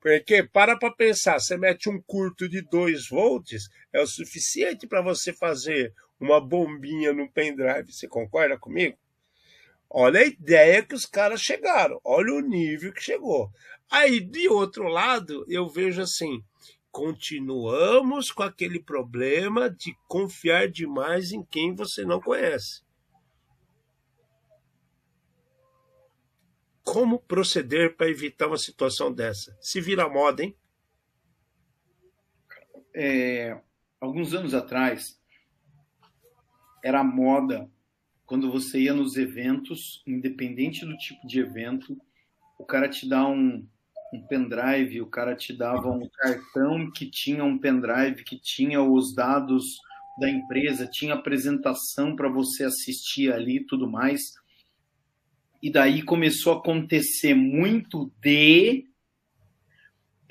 [0.00, 5.00] Porque para para pensar, você mete um curto de 2 volts, é o suficiente para
[5.00, 7.92] você fazer uma bombinha no pendrive.
[7.92, 8.96] Você concorda comigo?
[9.90, 13.50] Olha a ideia que os caras chegaram, olha o nível que chegou.
[13.90, 16.44] Aí, de outro lado, eu vejo assim:
[16.90, 22.82] continuamos com aquele problema de confiar demais em quem você não conhece.
[26.84, 29.56] Como proceder para evitar uma situação dessa?
[29.60, 30.56] Se vira moda, hein?
[32.94, 33.60] É,
[34.00, 35.17] alguns anos atrás,
[36.82, 37.68] era moda
[38.28, 41.96] quando você ia nos eventos, independente do tipo de evento,
[42.58, 43.66] o cara te dá um,
[44.12, 49.14] um pendrive, o cara te dava um cartão que tinha um pendrive, que tinha os
[49.14, 49.78] dados
[50.20, 54.34] da empresa, tinha apresentação para você assistir ali e tudo mais.
[55.62, 58.84] E daí começou a acontecer muito de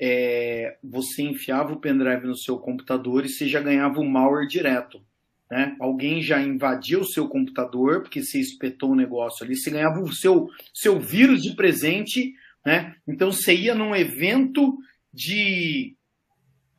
[0.00, 5.04] é, você enfiava o pendrive no seu computador e você já ganhava o malware direto.
[5.50, 5.74] Né?
[5.80, 10.12] Alguém já invadiu o seu computador, porque você espetou um negócio ali, você ganhava o
[10.12, 12.34] seu, seu vírus de presente,
[12.64, 12.94] né?
[13.06, 14.76] Então você ia num evento
[15.12, 15.96] de,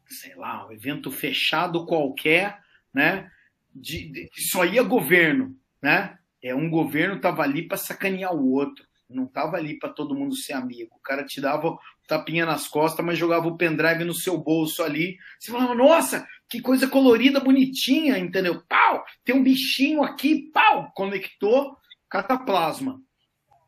[0.08, 2.60] sei lá, um evento fechado qualquer,
[2.94, 3.32] né?
[3.74, 6.18] De, de só ia governo, né?
[6.42, 10.36] É um governo estava ali para sacanear o outro, não estava ali para todo mundo
[10.36, 10.96] ser amigo.
[10.96, 11.76] O cara te dava
[12.08, 15.18] tapinha nas costas, mas jogava o pendrive no seu bolso ali.
[15.40, 18.62] Você falava, nossa, que coisa colorida, bonitinha, entendeu?
[18.68, 21.78] Pau, tem um bichinho aqui, pau, conectou,
[22.10, 23.00] cataplasma.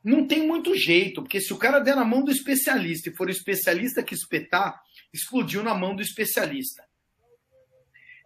[0.03, 3.27] Não tem muito jeito, porque se o cara der na mão do especialista e for
[3.27, 4.82] o especialista que espetar,
[5.13, 6.84] explodiu na mão do especialista.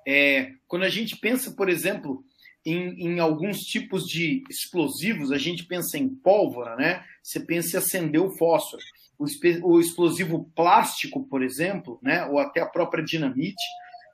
[0.08, 2.24] É, quando a gente pensa, por exemplo,
[2.66, 7.04] em, em, alguns tipos de explosivos, a gente pensa em pólvora, né?
[7.22, 8.82] Você pensa em acender o fósforo.
[9.18, 9.26] O,
[9.64, 12.26] o explosivo plástico, por exemplo, né?
[12.26, 13.64] ou até a própria dinamite,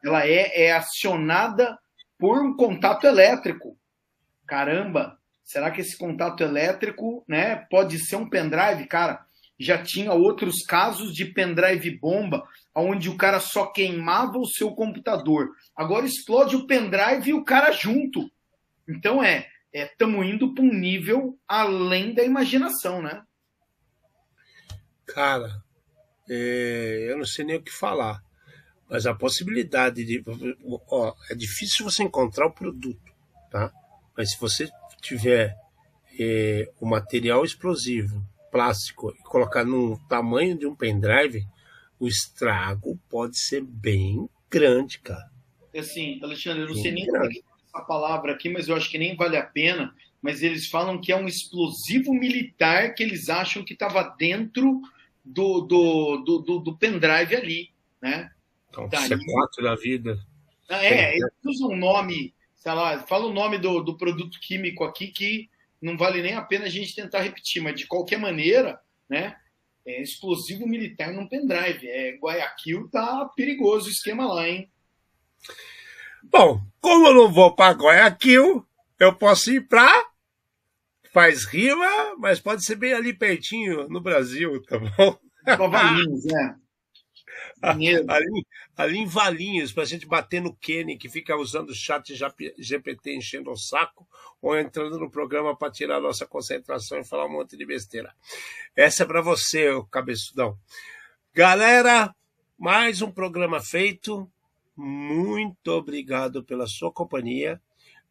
[0.04, 1.78] ela é, é acionada
[2.18, 3.78] por um contato elétrico.
[4.46, 8.86] Caramba, será que esse contato elétrico né, pode ser um pendrive?
[8.88, 9.26] Cara,
[9.60, 15.50] já tinha outros casos de pendrive bomba, onde o cara só queimava o seu computador.
[15.76, 18.30] Agora explode o pendrive e o cara junto.
[18.88, 23.24] Então é, estamos é, indo para um nível além da imaginação, né?
[25.06, 25.62] Cara,
[26.30, 28.24] é, eu não sei nem o que falar.
[28.92, 30.22] Mas a possibilidade de.
[30.90, 33.00] Ó, é difícil você encontrar o produto,
[33.50, 33.72] tá?
[34.18, 34.70] Mas se você
[35.02, 35.56] tiver
[36.20, 38.22] é, o material explosivo,
[38.52, 41.48] plástico, e colocar no tamanho de um pendrive,
[41.98, 45.32] o estrago pode ser bem grande, cara.
[45.74, 47.42] Assim, Alexandre, eu não bem sei nem grande.
[47.74, 49.96] essa palavra aqui, mas eu acho que nem vale a pena.
[50.22, 54.82] Mas eles falam que é um explosivo militar que eles acham que estava dentro
[55.24, 57.70] do, do, do, do, do pendrive ali,
[58.02, 58.30] né?
[58.72, 60.18] Então, C4 da vida.
[60.70, 64.86] Ah, é, eles usam um nome, sei lá, fala o nome do, do produto químico
[64.86, 65.50] aqui que
[65.82, 68.80] não vale nem a pena a gente tentar repetir, mas de qualquer maneira,
[69.10, 69.36] né?
[69.86, 71.88] É explosivo militar num pendrive.
[71.88, 74.72] É, Guayaquil tá perigoso o esquema lá, hein?
[76.24, 78.66] Bom, como eu não vou para Guayaquil,
[79.00, 80.10] eu posso ir para
[81.12, 85.18] faz rima, mas pode ser bem ali pertinho no Brasil, tá bom?
[85.70, 86.61] Valinhos, é.
[88.10, 92.14] ali, ali em Valinhos, para a gente bater no Kenny, que fica usando o chat
[92.58, 94.08] GPT enchendo o saco,
[94.42, 98.14] ou entrando no programa para tirar a nossa concentração e falar um monte de besteira.
[98.76, 100.58] Essa é para você, cabeçudão.
[101.34, 102.14] Galera,
[102.58, 104.30] mais um programa feito.
[104.76, 107.62] Muito obrigado pela sua companhia.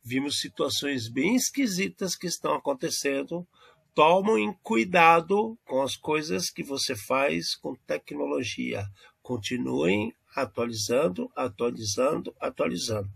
[0.03, 3.47] Vimos situações bem esquisitas que estão acontecendo.
[3.95, 8.87] Tomem cuidado com as coisas que você faz com tecnologia.
[9.31, 13.09] Continuem atualizando, atualizando, atualizando.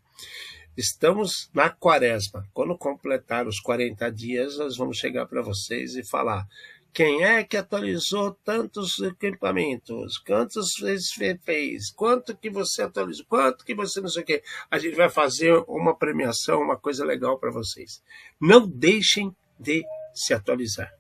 [0.77, 2.49] Estamos na quaresma.
[2.55, 6.47] Quando completar os 40 dias, nós vamos chegar para vocês e falar
[6.93, 11.11] quem é que atualizou tantos equipamentos, quantas vezes
[11.43, 14.41] fez, quanto que você atualizou, quanto que você não sei o quê.
[14.70, 18.01] A gente vai fazer uma premiação, uma coisa legal para vocês.
[18.41, 19.85] Não deixem de
[20.15, 20.93] se atualizar.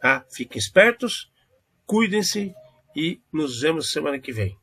[0.00, 0.26] Tá?
[0.28, 1.30] Fiquem espertos,
[1.86, 2.52] cuidem-se
[2.98, 4.58] e nos vemos semana que vem.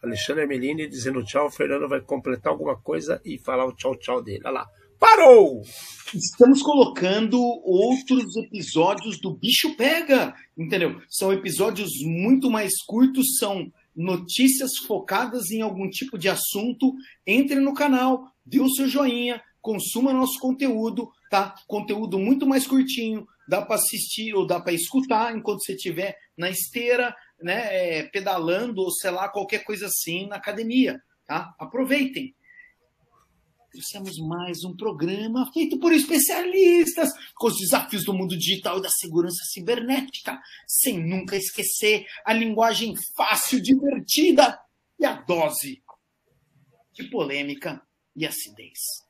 [0.00, 1.48] Alexandre Melini dizendo tchau.
[1.48, 4.42] O Fernando vai completar alguma coisa e falar o tchau, tchau dele.
[4.44, 4.66] Olha lá.
[4.96, 5.60] Parou!
[6.14, 11.02] Estamos colocando outros episódios do Bicho Pega, entendeu?
[11.08, 16.94] São episódios muito mais curtos, são notícias focadas em algum tipo de assunto.
[17.26, 21.56] Entre no canal, dê o seu joinha, consuma nosso conteúdo, tá?
[21.66, 26.50] Conteúdo muito mais curtinho, dá para assistir ou dá para escutar enquanto você estiver na
[26.50, 31.54] esteira, né, é, pedalando ou sei lá, qualquer coisa assim na academia, tá?
[31.58, 32.34] Aproveitem
[33.76, 38.88] trouxemos mais um programa feito por especialistas com os desafios do mundo digital e da
[38.88, 44.58] segurança cibernética, sem nunca esquecer a linguagem fácil, divertida
[44.98, 45.82] e a dose
[46.94, 47.82] de polêmica
[48.14, 49.05] e acidez.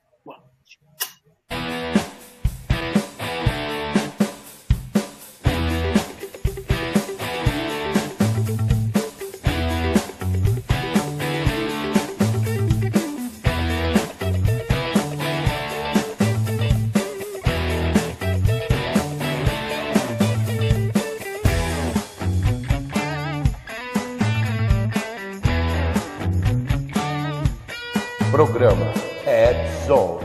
[28.37, 28.85] programa
[29.25, 30.16] é Edson.